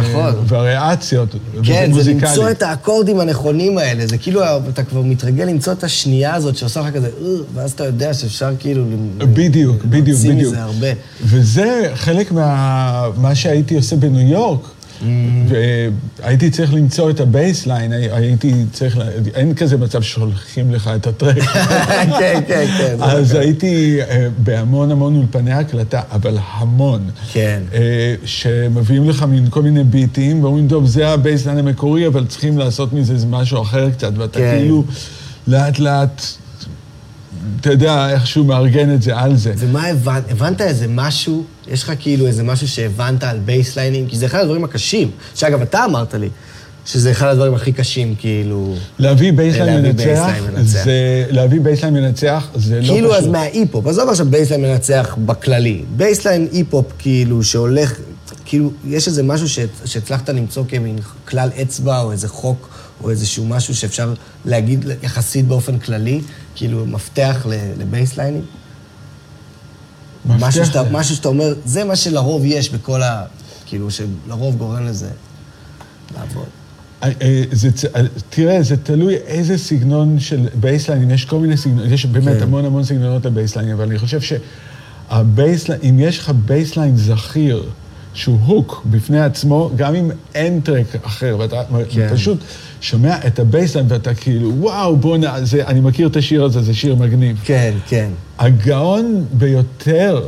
[0.00, 0.34] נכון.
[0.48, 1.34] וריאציות.
[1.62, 2.10] כן, זה.
[2.10, 4.06] למצוא את האקורדים הנכונים האלה.
[4.06, 7.84] זה כאילו, אתה כבר מתרגל למצוא את השנייה הזאת שעושה לך כזה, "אה", ואז אתה
[7.84, 8.84] יודע שאפשר כאילו...
[9.18, 10.48] בדיוק, בדיוק, בדיוק.
[10.48, 10.86] מזה הרבה.
[11.22, 13.08] וזה חלק מה...
[13.16, 14.60] מה שהייתי עושה בניו יורק.
[15.48, 18.98] והייתי צריך למצוא את ה bassline, הייתי צריך,
[19.34, 21.38] אין כזה מצב ששולחים לך את ה track.
[22.20, 22.96] כן, כן, כן.
[23.00, 23.40] אז נכון.
[23.42, 27.10] הייתי אה, בהמון המון אולפני הקלטה, אבל המון.
[27.32, 27.62] כן.
[27.74, 32.58] אה, שמביאים לך מין כל מיני ביטים, ואומרים, טוב, זה ה bassline המקורי, אבל צריכים
[32.58, 34.54] לעשות מזה משהו אחר קצת, ואתה כן.
[34.58, 34.84] כאילו
[35.48, 36.22] לאט לאט,
[37.60, 39.54] אתה יודע, איכשהו מארגן את זה על זה.
[39.56, 40.30] ומה הבנת?
[40.30, 41.44] הבנת איזה משהו?
[41.68, 44.06] יש לך כאילו איזה משהו שהבנת על בייסליינים?
[44.06, 45.10] כי זה אחד הדברים הקשים.
[45.34, 46.28] שאגב, אתה אמרת לי
[46.86, 48.74] שזה אחד הדברים הכי קשים, כאילו...
[48.98, 50.30] להביא בייסליין מנצח.
[50.62, 53.32] זה, להביא bassline מנצח, זה לא כאילו אז פשוט.
[53.32, 55.82] מההיפ-הופ, עזוב עכשיו bassline מנצח בכללי.
[55.96, 57.94] bassline היפ-הופ כאילו שהולך,
[58.44, 62.68] כאילו יש איזה משהו שהצ- שהצלחת למצוא כמין כלל אצבע או איזה חוק
[63.02, 66.20] או איזשהו משהו שאפשר להגיד יחסית באופן כללי,
[66.54, 67.46] כאילו מפתח
[67.78, 68.42] לבייסליינים?
[70.26, 73.24] משהו שאתה, משהו שאתה אומר, זה מה שלרוב יש בכל ה...
[73.66, 75.10] כאילו, שלרוב גורם לזה
[76.14, 76.46] לעבוד.
[77.02, 78.00] אה, אה, זה, אה,
[78.30, 82.42] תראה, זה תלוי איזה סגנון של bassline, יש כל מיני סגנונות, יש באמת כן.
[82.42, 87.64] המון המון סגנונות ל bassline, אבל אני חושב שה bassline, אם יש לך bassline זכיר,
[88.14, 92.08] שהוא hook בפני עצמו, גם אם אין track אחר, ואתה כן.
[92.14, 92.38] פשוט
[92.80, 95.36] שומע את ה bassline ואתה כאילו, וואו, בוא'נה,
[95.66, 97.40] אני מכיר את השיר הזה, זה שיר מגניב.
[97.44, 98.08] כן, כן.
[98.38, 100.26] הגאון ביותר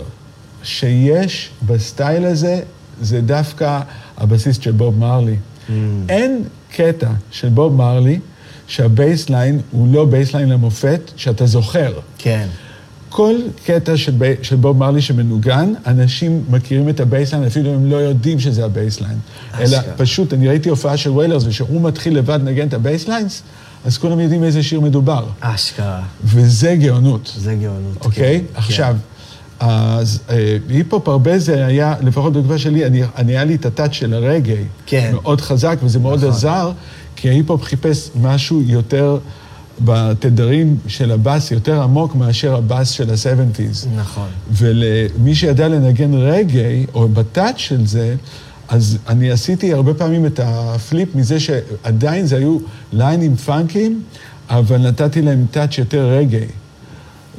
[0.62, 2.60] שיש ב style הזה,
[3.00, 3.80] זה דווקא
[4.16, 5.36] הבסיסט של בוב מרלי.
[5.36, 5.72] Mm.
[6.08, 6.42] אין
[6.76, 8.18] קטע של בוב מרלי
[8.66, 11.92] שה bassline הוא לא bassline למופת שאתה זוכר.
[12.18, 12.46] כן.
[13.16, 17.90] כל קטע של, בי, של בוב מרלי שמנוגן, אנשים מכירים את ה bassline, אפילו הם
[17.90, 19.18] לא יודעים שזה ה bassline.
[19.60, 19.78] אלא.
[19.96, 23.42] פשוט, אני ראיתי הופעה של ויילרס, וכשהוא מתחיל לבד לנגן את ה basslines,
[23.84, 25.26] אז כולם יודעים איזה שיר מדובר.
[25.40, 26.02] אשכרה.
[26.24, 27.32] וזה גאונות.
[27.36, 28.04] זה גאונות.
[28.04, 28.40] אוקיי?
[28.40, 28.58] כן.
[28.58, 28.96] עכשיו,
[29.60, 33.71] אז אה, היפ-הופ הרבה זה היה, לפחות בתקופה שלי, אני, אני היה לי את ה
[33.71, 34.64] touch של הרגאי.
[34.86, 35.10] כן.
[35.12, 36.30] מאוד חזק, וזה מאוד נכון.
[36.30, 36.72] עזר,
[37.16, 39.18] כי ההיפ-הופ חיפש משהו יותר
[39.80, 43.88] בתדרים של הבאס, יותר עמוק מאשר הבאס של ה-70's.
[43.96, 44.28] נכון.
[44.52, 48.14] ולמי שידע לנגן רגאי, או ב touch של זה,
[48.68, 52.58] אז אני עשיתי הרבה פעמים את ה flip מזה שעדיין זה היו
[52.92, 54.02] ליינים פאנקים,
[54.50, 56.46] אבל נתתי להם touch יותר רגאי.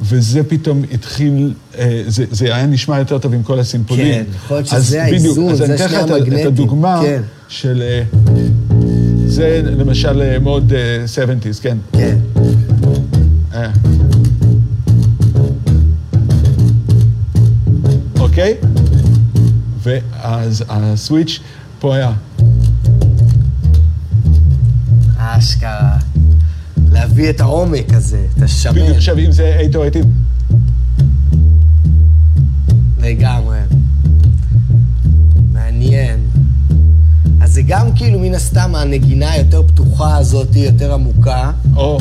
[0.00, 4.14] וזה פתאום התחיל, אה, זה, זה היה נשמע יותר טוב עם כל הסימפולים.
[4.14, 7.00] כן, יכול להיות אז שזה האיזון, אז זה אני אתן לך שני את המגנטים, הדוגמה
[7.02, 7.22] כן.
[7.48, 7.82] של...
[7.82, 8.02] אה,
[9.26, 11.78] זה למשל אה, מאוד אה, 70's, כן.
[11.92, 12.16] כן.
[13.58, 13.70] אה.
[18.20, 18.54] אוקיי?
[19.82, 21.40] ואז הסוויץ'
[21.78, 22.12] פה היה.
[25.16, 25.96] אשכרה.
[26.92, 28.72] להביא את העומק הזה, את השמן.
[28.72, 30.06] בדיוק, עכשיו אם זה 808,
[33.00, 33.58] לגמרי.
[35.52, 36.20] מעניין.
[37.40, 41.50] אז זה גם כאילו מן הסתם הנגינה היותר פתוחה הזאת, יותר עמוקה.
[41.76, 41.98] או...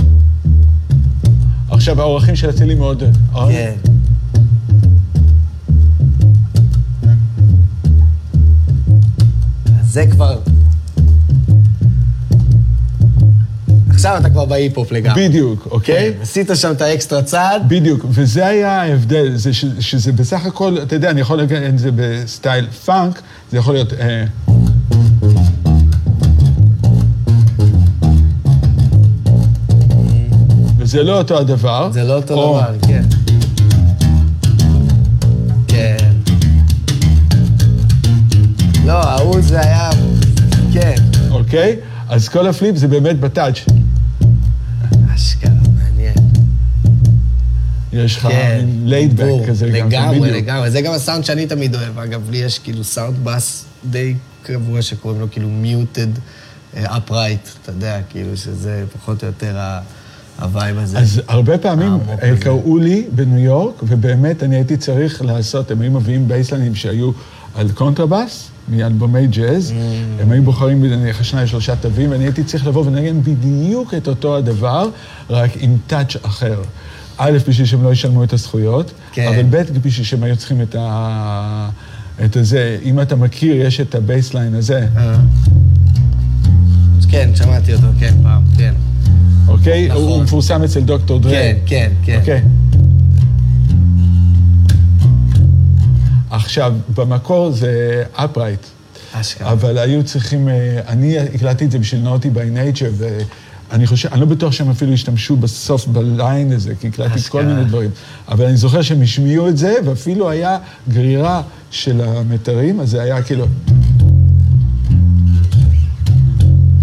[1.78, 3.04] עכשיו האורחים של אצילי מאוד...
[3.36, 3.48] אה?
[3.52, 3.74] כן.
[9.84, 10.40] זה כבר...
[13.90, 15.28] עכשיו עכשיו אתה כבר בהיפ-הופ לגמרי.
[15.28, 16.14] בדיוק, אוקיי?
[16.14, 17.62] כן, עשית שם את האקסטרה צעד.
[17.68, 21.80] בדיוק, וזה היה ההבדל, זה ש, שזה בסך הכל, אתה יודע, אני יכול להגיד את
[21.80, 23.22] זה ב style פאנק,
[23.52, 23.94] זה יכול להיות...
[23.94, 24.26] אה,
[30.88, 31.90] וזה לא אותו הדבר.
[31.92, 33.04] זה לא אותו או- דבר, כן.
[35.68, 35.98] כן.
[38.86, 39.90] לא, ההוא זה היה...
[40.74, 40.96] כן.
[41.30, 41.76] אוקיי?
[42.10, 43.66] אז כל ה flip זה באמת ב touch.
[45.16, 46.16] אשכרה, מעניין.
[47.94, 48.66] יש לך כן.
[48.84, 49.70] laid back ברור, כזה.
[49.70, 50.32] גם, לגמרי.
[50.32, 50.72] לגמרי.
[50.72, 52.00] זה גם הסאונד שאני תמיד אוהב.
[52.00, 56.08] אגב, לי יש כאילו סאונד בס די קבוע שקוראים לו כאילו muted
[56.76, 59.80] upright, אתה יודע, כאילו שזה פחות או יותר ה-
[60.42, 61.00] ה vibe הזה.
[61.00, 62.38] אז הרבה פעמים אה.
[62.40, 67.12] קראו לי בניו יורק, ובאמת אני הייתי צריך לעשות, הם היו מביאים bassline ים שהיו
[67.56, 70.22] על קונטרבאס, מאלבומי ג'אז, Mm.
[70.22, 74.38] הם היו בוחרים נניח שניים שלושה תווים, ואני הייתי צריך לבוא ולנגן בדיוק את אותו
[74.38, 74.90] הדבר,
[75.30, 76.62] רק עם touch אחר.
[77.18, 79.28] א', בשביל שהם לא ישלמו את הזכויות, כן.
[79.28, 81.70] אבל ב', בשביל שהם היו צריכים את ה...
[82.26, 84.88] את הזה, אם אתה מכיר, יש את ה bassline הזה,
[87.00, 88.74] אז כן, שמעתי אותו, כן, פעם, כן.
[89.68, 89.88] אוקיי?
[89.88, 90.04] נכון.
[90.04, 91.32] הוא מפורסם אצל דוקטור דרי.
[91.34, 92.20] כן, כן, כן.
[92.20, 92.42] אוקיי.
[96.30, 98.60] עכשיו, במקור זה upright,
[99.14, 99.52] אשכרה.
[99.52, 104.22] אבל היו צריכים, אה, אני הקלטתי את זה בשביל Naughty by Nature, ואני חושב, אני
[104.22, 107.44] לא בטוח שהם אפילו השתמשו בסוף ב line הזה, כי הקלטתי כל.
[107.44, 107.90] מיני דברים.
[108.30, 110.58] אבל אני זוכר שהם השמיעו את זה, ואפילו היה
[110.90, 111.42] גרירה
[111.72, 113.46] של המיתרים, אז זה היה כאילו,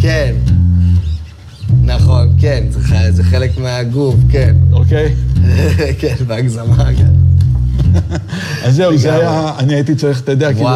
[0.00, 0.34] כן.
[1.94, 4.54] נכון, כן, זה זה חלק מהגוף, כן.
[4.72, 5.14] אוקיי?
[6.00, 7.24] כן, בהגזמה גם.
[8.64, 9.14] אז זהו, זה.
[9.14, 10.68] היה, אני הייתי צריך, אתה יודע, כאילו,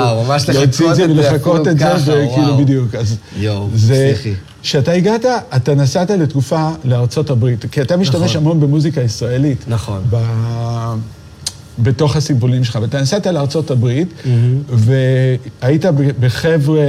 [0.55, 2.57] להוציא את זה ולחכות את זה, וכאילו.
[2.57, 2.95] בדיוק.
[2.95, 4.35] אז יואו, פסיכי.
[4.63, 5.25] כשאתה הגעת,
[5.57, 8.37] אתה נסעת לתקופה לארצות הברית, כי אתה משתמש נכון.
[8.37, 9.65] המון במוזיקה ישראלית.
[9.69, 10.01] נכון.
[10.11, 10.17] ב...
[11.79, 14.09] בתוך הסיבולים שלך, ואתה נסעת לארצות הברית,
[14.71, 16.85] והיית ב- בחבר'ה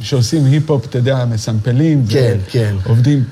[0.00, 2.04] שעושים היפ-הופ, אתה יודע, מסמפלים.
[2.08, 2.74] כן, כן.
[2.84, 3.24] עובדים.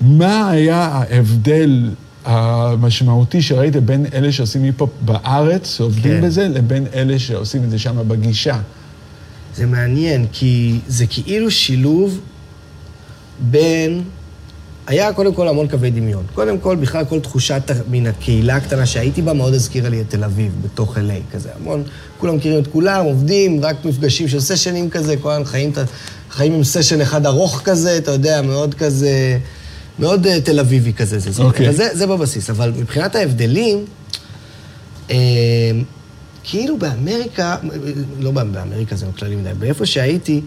[0.00, 1.90] מה היה ההבדל
[2.24, 6.26] המשמעותי שראית בין אלה שעושים היפ-הופ בארץ, שעובדים כן.
[6.26, 8.58] בזה, לבין אלה שעושים את זה שם בגישה?
[9.56, 12.20] זה מעניין, כי זה כאילו שילוב
[13.40, 14.02] בין...
[14.86, 16.24] היה קודם כל המון קווי דמיון.
[16.34, 20.24] קודם כל, בכלל כל תחושת מן הקהילה הקטנה שהייתי בה מאוד הזכירה לי את תל
[20.24, 21.48] אביב, בתוך LA כזה.
[21.60, 21.82] המון,
[22.18, 25.72] כולם מכירים את כולם, עובדים, רק מפגשים של סשנים כזה, כל הזמן חיים,
[26.30, 29.38] חיים עם סשן אחד ארוך כזה, אתה יודע, מאוד כזה,
[29.98, 31.18] מאוד uh, תל אביבי כזה.
[31.18, 31.68] זה, אוקיי.
[31.68, 32.50] אבל זה, זה בבסיס.
[32.50, 33.84] אבל מבחינת ההבדלים,
[35.10, 35.16] אה,
[36.44, 37.56] כאילו באמריקה,
[38.18, 40.40] לא באמריקה זה כללי מדי, באיפה שהייתי,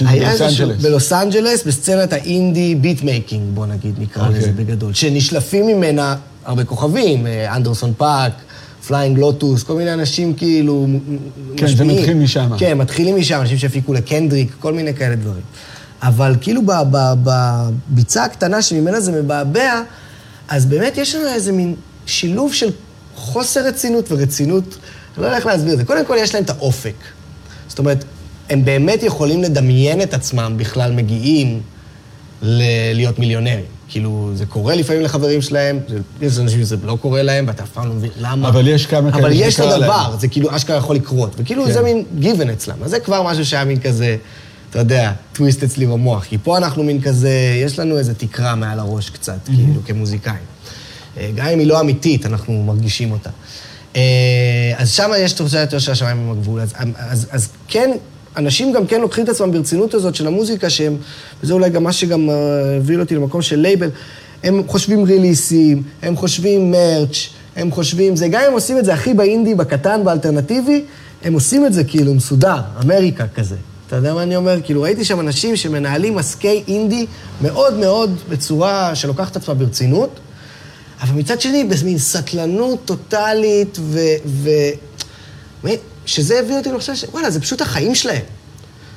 [0.00, 0.68] היה איזשהו-.
[0.82, 4.38] בלוס אנג'לס, בסצנת ה indie beat making, בוא נגיד, נקרא אוקיי.
[4.40, 8.32] לזה בגדול, שנשלפים ממנה הרבה כוכבים, אה, אנדרסון פארק,
[8.86, 10.86] פליינג לוטוס, כל מיני אנשים כאילו
[11.56, 11.98] כן, זה משפיעים.
[12.00, 12.50] מתחיל משם.
[12.58, 15.42] כן, מתחילים משם, אנשים שהפיקו לקנדריק, כל מיני כאלה דברים.
[16.02, 16.62] אבל כאילו
[17.22, 19.82] בביצה הקטנה שממנה זה מבעבע,
[20.48, 21.74] אז באמת יש לנו איזה מין
[22.06, 22.70] שילוב של
[23.14, 25.84] חוסר רצינות ורצינות, אני לא יודע איך להסביר את זה.
[25.84, 26.94] קודם כל, יש להם את האופק.
[27.68, 28.04] זאת אומרת,
[28.50, 31.60] הם באמת יכולים לדמיין את עצמם בכלל מגיעים
[32.42, 32.62] ל-
[32.94, 33.64] להיות מיליונרים.
[33.88, 37.70] כאילו, זה קורה לפעמים לחברים שלהם, זה- יש אנשים שזה לא קורה להם, ואתה אף
[37.70, 38.48] פעם לא מבין למה.
[38.48, 39.82] אבל יש כמה כאלה אבל יש את להם.
[39.82, 41.34] הדבר, זה כאילו אשכרה יכול לקרות.
[41.38, 41.72] וכאילו כן.
[41.72, 42.76] זה מין גיוון אצלם.
[42.84, 44.16] אז זה כבר משהו שהיה מין כזה,
[44.70, 46.24] אתה יודע, טוויסט אצלי במוח.
[46.24, 47.30] כי פה אנחנו מין כזה,
[47.64, 50.36] יש לנו איזו תקרה מעל הראש קצת, כאילו, כמוזיקאים.
[51.18, 53.30] אה, גם אם היא לא אמיתית, אנחנו מרגישים אותה.
[53.96, 56.60] אה, אז שם יש תחושה יותר של השמיים עם הגבול.
[56.60, 57.90] אז, אז, אז כן,
[58.36, 60.96] אנשים גם כן לוקחים את עצמם ברצינות הזאת של המוזיקה, שהם,
[61.42, 62.34] וזה אולי גם מה שגם אה,
[62.76, 63.90] הביא אותי למקום של לייבל,
[64.42, 69.14] הם חושבים ריליסים, הם חושבים מרץ', הם חושבים זה, גם אם עושים את זה הכי
[69.14, 70.84] באינדי, בקטן, באלטרנטיבי,
[71.24, 73.56] הם עושים את זה כאילו מסודר, אמריקה כזה.
[73.86, 74.60] אתה יודע מה אני אומר?
[74.64, 77.06] כאילו, ראיתי שם אנשים שמנהלים עסקי אינדי
[77.42, 80.10] מאוד מאוד בצורה שלוקחת את עצמה ברצינות,
[81.00, 84.00] אבל מצד שני, במין סטלנות טוטאלית, ו...
[84.26, 84.50] ו...
[86.06, 88.22] שזה הביא אותי לחשוב שוואלה, זה פשוט החיים שלהם.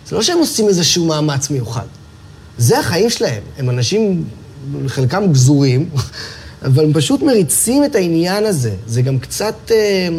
[0.07, 1.85] זה לא שהם עושים איזשהו מאמץ מיוחד.
[2.57, 3.43] זה החיים שלהם.
[3.57, 4.25] הם אנשים,
[4.87, 5.89] חלקם גזורים,
[6.65, 8.73] אבל הם פשוט מריצים את העניין הזה.
[8.87, 9.55] זה גם קצת...
[9.71, 10.09] אה,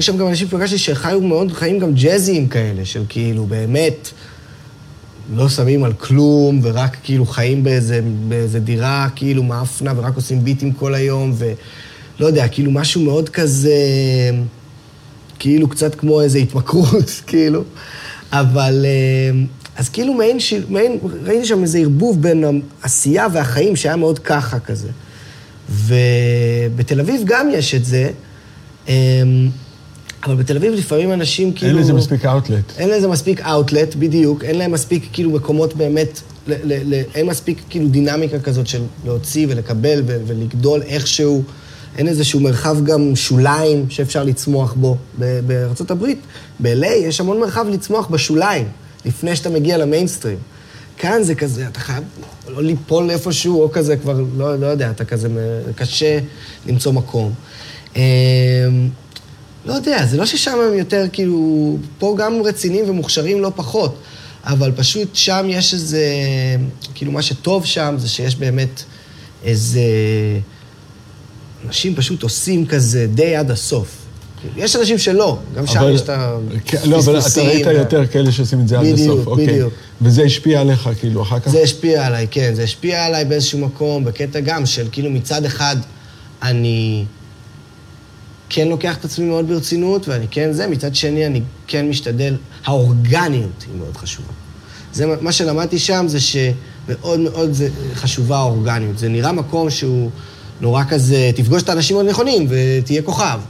[0.00, 4.10] יש שם גם אנשים שפגשתי שחיו מאוד, חיים גם ג'אזיים כאלה, של כאילו, באמת,
[5.34, 10.72] לא שמים על כלום, ורק כאילו חיים באיזה, באיזה דירה, כאילו מאפנה, ורק עושים ביטים
[10.72, 13.74] כל היום, ולא יודע, כאילו משהו מאוד כזה,
[15.38, 17.64] כאילו קצת כמו איזו התמכרות, כאילו.
[18.32, 19.40] אבל, אה,
[19.76, 20.38] אז כאילו מעין.
[20.68, 24.88] מעין, ראיתי שם איזה ערבוב בין העשייה והחיים שהיה מאוד ככה כזה.
[25.70, 28.10] ובתל אביב גם יש את זה,
[28.88, 29.48] אמ,
[30.22, 31.72] אבל בתל אביב לפעמים אנשים כאילו...
[31.72, 32.72] אין לזה מספיק אאוטלט.
[32.78, 37.26] אין לזה מספיק אאוטלט, בדיוק, אין להם מספיק כאילו מקומות באמת, ל, ל, ל, אין
[37.26, 41.42] מספיק כאילו דינמיקה כזאת של להוציא ולקבל ו, ולגדול איכשהו.
[41.98, 44.96] אין איזשהו מרחב גם שוליים שאפשר לצמוח בו.
[45.18, 46.18] ב- בארצות הברית,
[46.60, 48.68] ב-LA יש המון מרחב לצמוח בשוליים,
[49.04, 50.38] לפני שאתה מגיע למיינסטרים.
[50.98, 52.04] כאן זה כזה, אתה חייב
[52.48, 55.28] לא ליפול איפשהו, או כזה כבר, לא, לא יודע, אתה כזה,
[55.76, 56.18] קשה
[56.66, 57.32] למצוא מקום.
[59.64, 63.94] לא יודע, זה לא ששם הם יותר כאילו, פה גם רציניים ומוכשרים לא פחות,
[64.44, 66.04] אבל פשוט שם יש איזה,
[66.94, 68.82] כאילו מה שטוב שם זה שיש באמת
[69.44, 69.80] איזה,
[71.66, 73.96] אנשים פשוט עושים כזה די עד הסוף.
[74.56, 76.10] יש אנשים שלא, גם שם אבל- יש את
[76.64, 79.26] כן, לא, אבל אתה הפספוסים ראית וה- יותר כאלה שעושים את זה עד בדיוק, הסוף.
[79.26, 79.46] אוקיי.
[79.46, 79.72] בדיוק.
[80.02, 81.50] וזה השפיע עליך, כאילו, אחר כך?
[81.50, 85.76] זה השפיע עליי, כן, זה השפיע עליי באיזשהו מקום, בקטע גם של כאילו מצד אחד
[86.42, 87.04] אני
[88.50, 93.64] כן לוקח את עצמי מאוד ברצינות, ואני כן זה, מצד שני אני כן משתדל, האורגניות
[93.72, 94.28] היא מאוד חשובה.
[94.92, 98.98] זה מה- שלמדתי שם זה שמאוד מאוד זה חשובה האורגניות.
[98.98, 100.10] זה נראה מקום שהוא
[100.60, 103.40] נורא כזה, תפגוש את האנשים הנכונים ותהיה כוכב.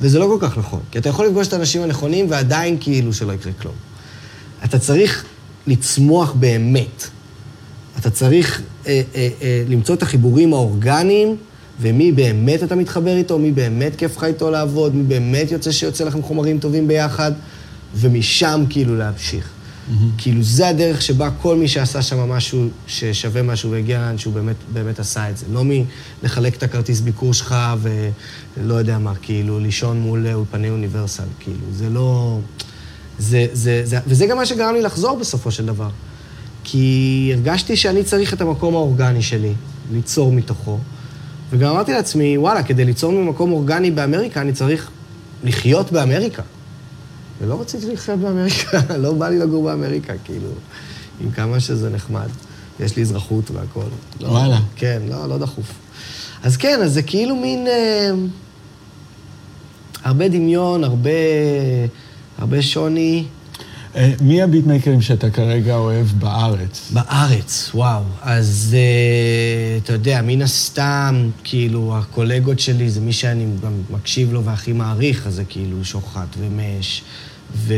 [0.00, 3.32] וזה לא כל כך נכון, כי אתה יכול לפגוש את האנשים הנכונים ועדיין כאילו שלא
[3.32, 3.74] יקרה כלום.
[4.64, 5.24] אתה צריך
[5.66, 7.04] לצמוח באמת.
[7.98, 11.36] אתה צריך אה, אה, אה, למצוא את החיבורים האורגניים,
[11.80, 16.04] ומי באמת אתה מתחבר איתו, מי באמת כיף לך איתו לעבוד, מי באמת יוצא שיוצא
[16.04, 17.32] לכם חומרים טובים ביחד,
[17.94, 19.48] ומשם כאילו להמשיך.
[20.18, 24.56] כאילו, זה הדרך שבה כל מי שעשה שם משהו ששווה משהו והגיע לאן שהוא באמת,
[24.72, 25.46] באמת עשה את זה.
[25.52, 25.62] לא
[26.22, 27.54] מלחלק את הכרטיס ביקור שלך
[28.56, 32.38] ולא יודע מה, כאילו, לישון מול אולפני אוניברסל, כאילו, זה לא...
[33.18, 35.88] זה, זה, זה, וזה גם מה שגרם לי לחזור בסופו של דבר.
[36.64, 39.52] כי הרגשתי שאני צריך את המקום האורגני שלי,
[39.92, 40.78] ליצור מתוכו.
[41.54, 44.90] וגם אמרתי לעצמי, וואלה, כדי ליצור ממקום אורגני באמריקה, אני צריך
[45.44, 46.42] לחיות באמריקה.
[47.40, 50.48] ולא רציתי לחיות באמריקה, לא בא לי לגור באמריקה, כאילו,
[51.20, 52.28] עם כמה שזה נחמד.
[52.80, 53.84] יש לי אזרחות והכול.
[54.20, 54.58] לא, וואלה.
[54.76, 55.72] כן, לא, לא דחוף.
[56.42, 57.66] אז כן, אז זה כאילו מין...
[57.66, 58.10] אה,
[60.04, 61.10] הרבה דמיון, הרבה,
[62.38, 63.24] הרבה שוני.
[63.96, 66.90] אה, מי הביטמייקרים שאתה כרגע אוהב בארץ?
[66.92, 68.02] בארץ, וואו.
[68.22, 74.44] אז אה, אתה יודע, מן הסתם, כאילו, הקולגות שלי זה מי שאני גם מקשיב לו
[74.44, 77.02] והכי מעריך, אז זה כאילו שוחט ומש,
[77.56, 77.74] ו,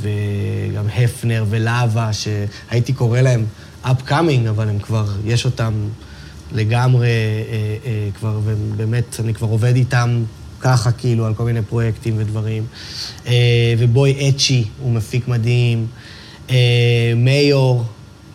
[0.00, 3.44] וגם הפנר ולאווה, שהייתי קורא להם
[3.84, 5.72] upcoming, אבל הם כבר, יש אותם
[6.52, 10.24] לגמרי, אה, אה, כבר, ובאמת, אני כבר עובד איתם
[10.60, 12.66] ככה, כאילו, על כל מיני פרויקטים ודברים.
[13.26, 15.86] אה, ובוי אצ'י, הוא מפיק מדהים.
[16.50, 17.84] אה, מיור,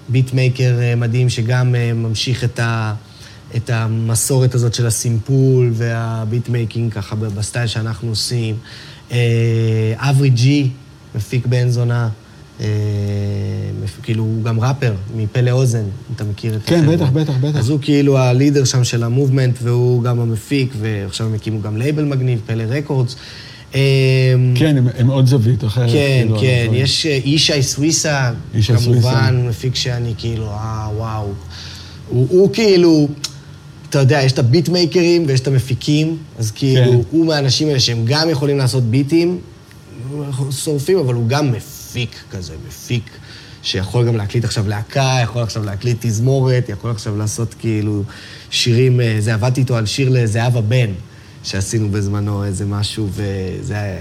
[0.09, 2.93] beatmaker אה, מדהים, שגם אה, ממשיך את, ה,
[3.55, 8.55] את המסורת הזאת של הסימפול וה beatmaking ככה בסטייל שאנחנו עושים.
[9.97, 10.69] אברי ג'י,
[11.15, 12.09] מפיק בן זונה.
[12.62, 12.66] אה,
[14.04, 15.84] כאילו, הוא גם ראפר, מפה לאוזן, אם
[16.16, 16.95] אתה מכיר את כן, החבר'ה.
[16.95, 17.60] בטח, בטח, בטח.
[17.60, 21.62] אז הוא כאילו ה leader שם של ה movement, והוא גם המפיק, ועכשיו הם הקימו
[21.62, 23.15] גם לייבל מגניב, פלא Records.
[23.76, 23.80] אה,
[24.56, 25.89] כן, הם- הם עוד זווית אחרת.
[25.91, 26.68] כן, כאילו, כן.
[26.74, 28.32] יש אה, ישי סוויסה.
[28.84, 31.28] כמובן, מפיק שאני כאילו, אה, וואו.
[32.10, 33.08] הוא, הוא כאילו,
[33.89, 36.99] אתה יודע, יש את ה beatmaker ים ויש את המפיקים, אז כאילו, כן.
[37.12, 39.38] הוא מהאנשים האלה שהם גם יכולים לעשות ביטים,
[40.51, 41.72] שורפים, אבל הוא גם מפיק
[42.31, 43.09] כזה, מפיק.
[43.63, 48.03] שיכול גם להקליט עכשיו להקה, יכול עכשיו להקליט תזמורת, יכול עכשיו לעשות כאילו
[48.49, 50.91] שירים, אה, זה, עבדתי איתו על שיר לזהבה בן,
[51.43, 53.95] שעשינו בזמנו איזה משהו, וזה היה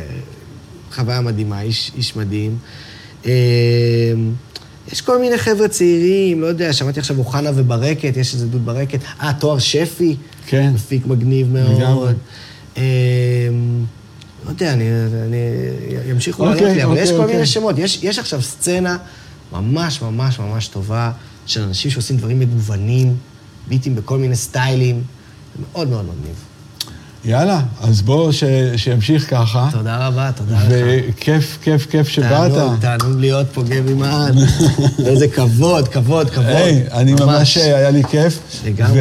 [0.92, 2.58] חוויה מדהימה, איש, איש מדהים.
[3.26, 3.32] אה,
[4.92, 8.98] יש כל מיני חבר'ה צעירים, לא יודע, שמעתי עכשיו אוחנה וברקת, יש איזה דוד ברקת.
[9.20, 10.16] אה, תואר שפי,
[10.46, 10.72] כן.
[10.74, 11.80] מפיק מגניב מאוד.
[11.80, 12.12] לגמרי.
[14.44, 14.84] לא יודע, אני,
[15.26, 15.36] אני
[16.10, 17.34] ימשיכו לעלות אוקיי, לי, אבל אוקיי, יש כל אוקיי.
[17.34, 17.78] מיני שמות.
[17.78, 18.96] יש, יש עכשיו סצנה
[19.52, 21.12] ממש ממש ממש טובה
[21.46, 23.16] של אנשים שעושים דברים מגוונים,
[23.68, 25.02] ביטים בכל מיני סטיילים.
[25.60, 26.36] מאוד מאוד מגניב.
[27.24, 28.44] יאללה, אז בוא, ש-
[28.76, 29.68] שימשיך ככה.
[29.72, 30.64] תודה רבה, תודה לך.
[30.70, 32.52] וכיף, כיף, כיף שבאת.
[32.52, 34.32] תענוג, תענוג להיות פה גבי מן.
[35.06, 36.46] איזה כבוד, כבוד, כבוד.
[36.46, 38.38] היי, אני ממש, היה לי כיף.
[38.66, 39.00] לגמרי.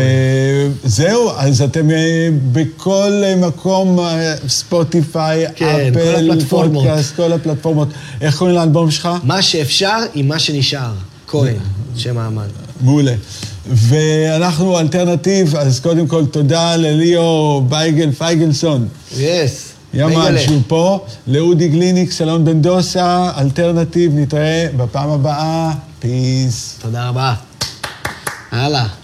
[0.83, 6.83] וזהו, אז אתם אה, בכל אה, מקום, אה, ספוטיפיי, כן, כל אפל, הפלטפורמות.
[6.85, 7.87] פודקאסט, כל הפלטפורמות.
[8.21, 9.09] איך קוראים לאלבום שלך?
[9.23, 10.91] מה שאפשר עם מה שנשאר.
[11.27, 11.55] כהן,
[11.95, 12.47] שם האמן.
[12.81, 13.13] מעולה.
[13.69, 18.87] ואנחנו אלטרנטיב, אז קודם כל תודה לליאו בייגל פייגלסון.
[19.17, 19.71] Yes.
[19.93, 20.39] ימן בייגלה.
[20.39, 26.75] שהוא פה, לאודי גליניק, סלון בן דוסה, אלטרנטיב, נתראה בפעם הבאה, פיס.
[26.81, 27.33] תודה רבה.
[28.51, 29.00] הלאה.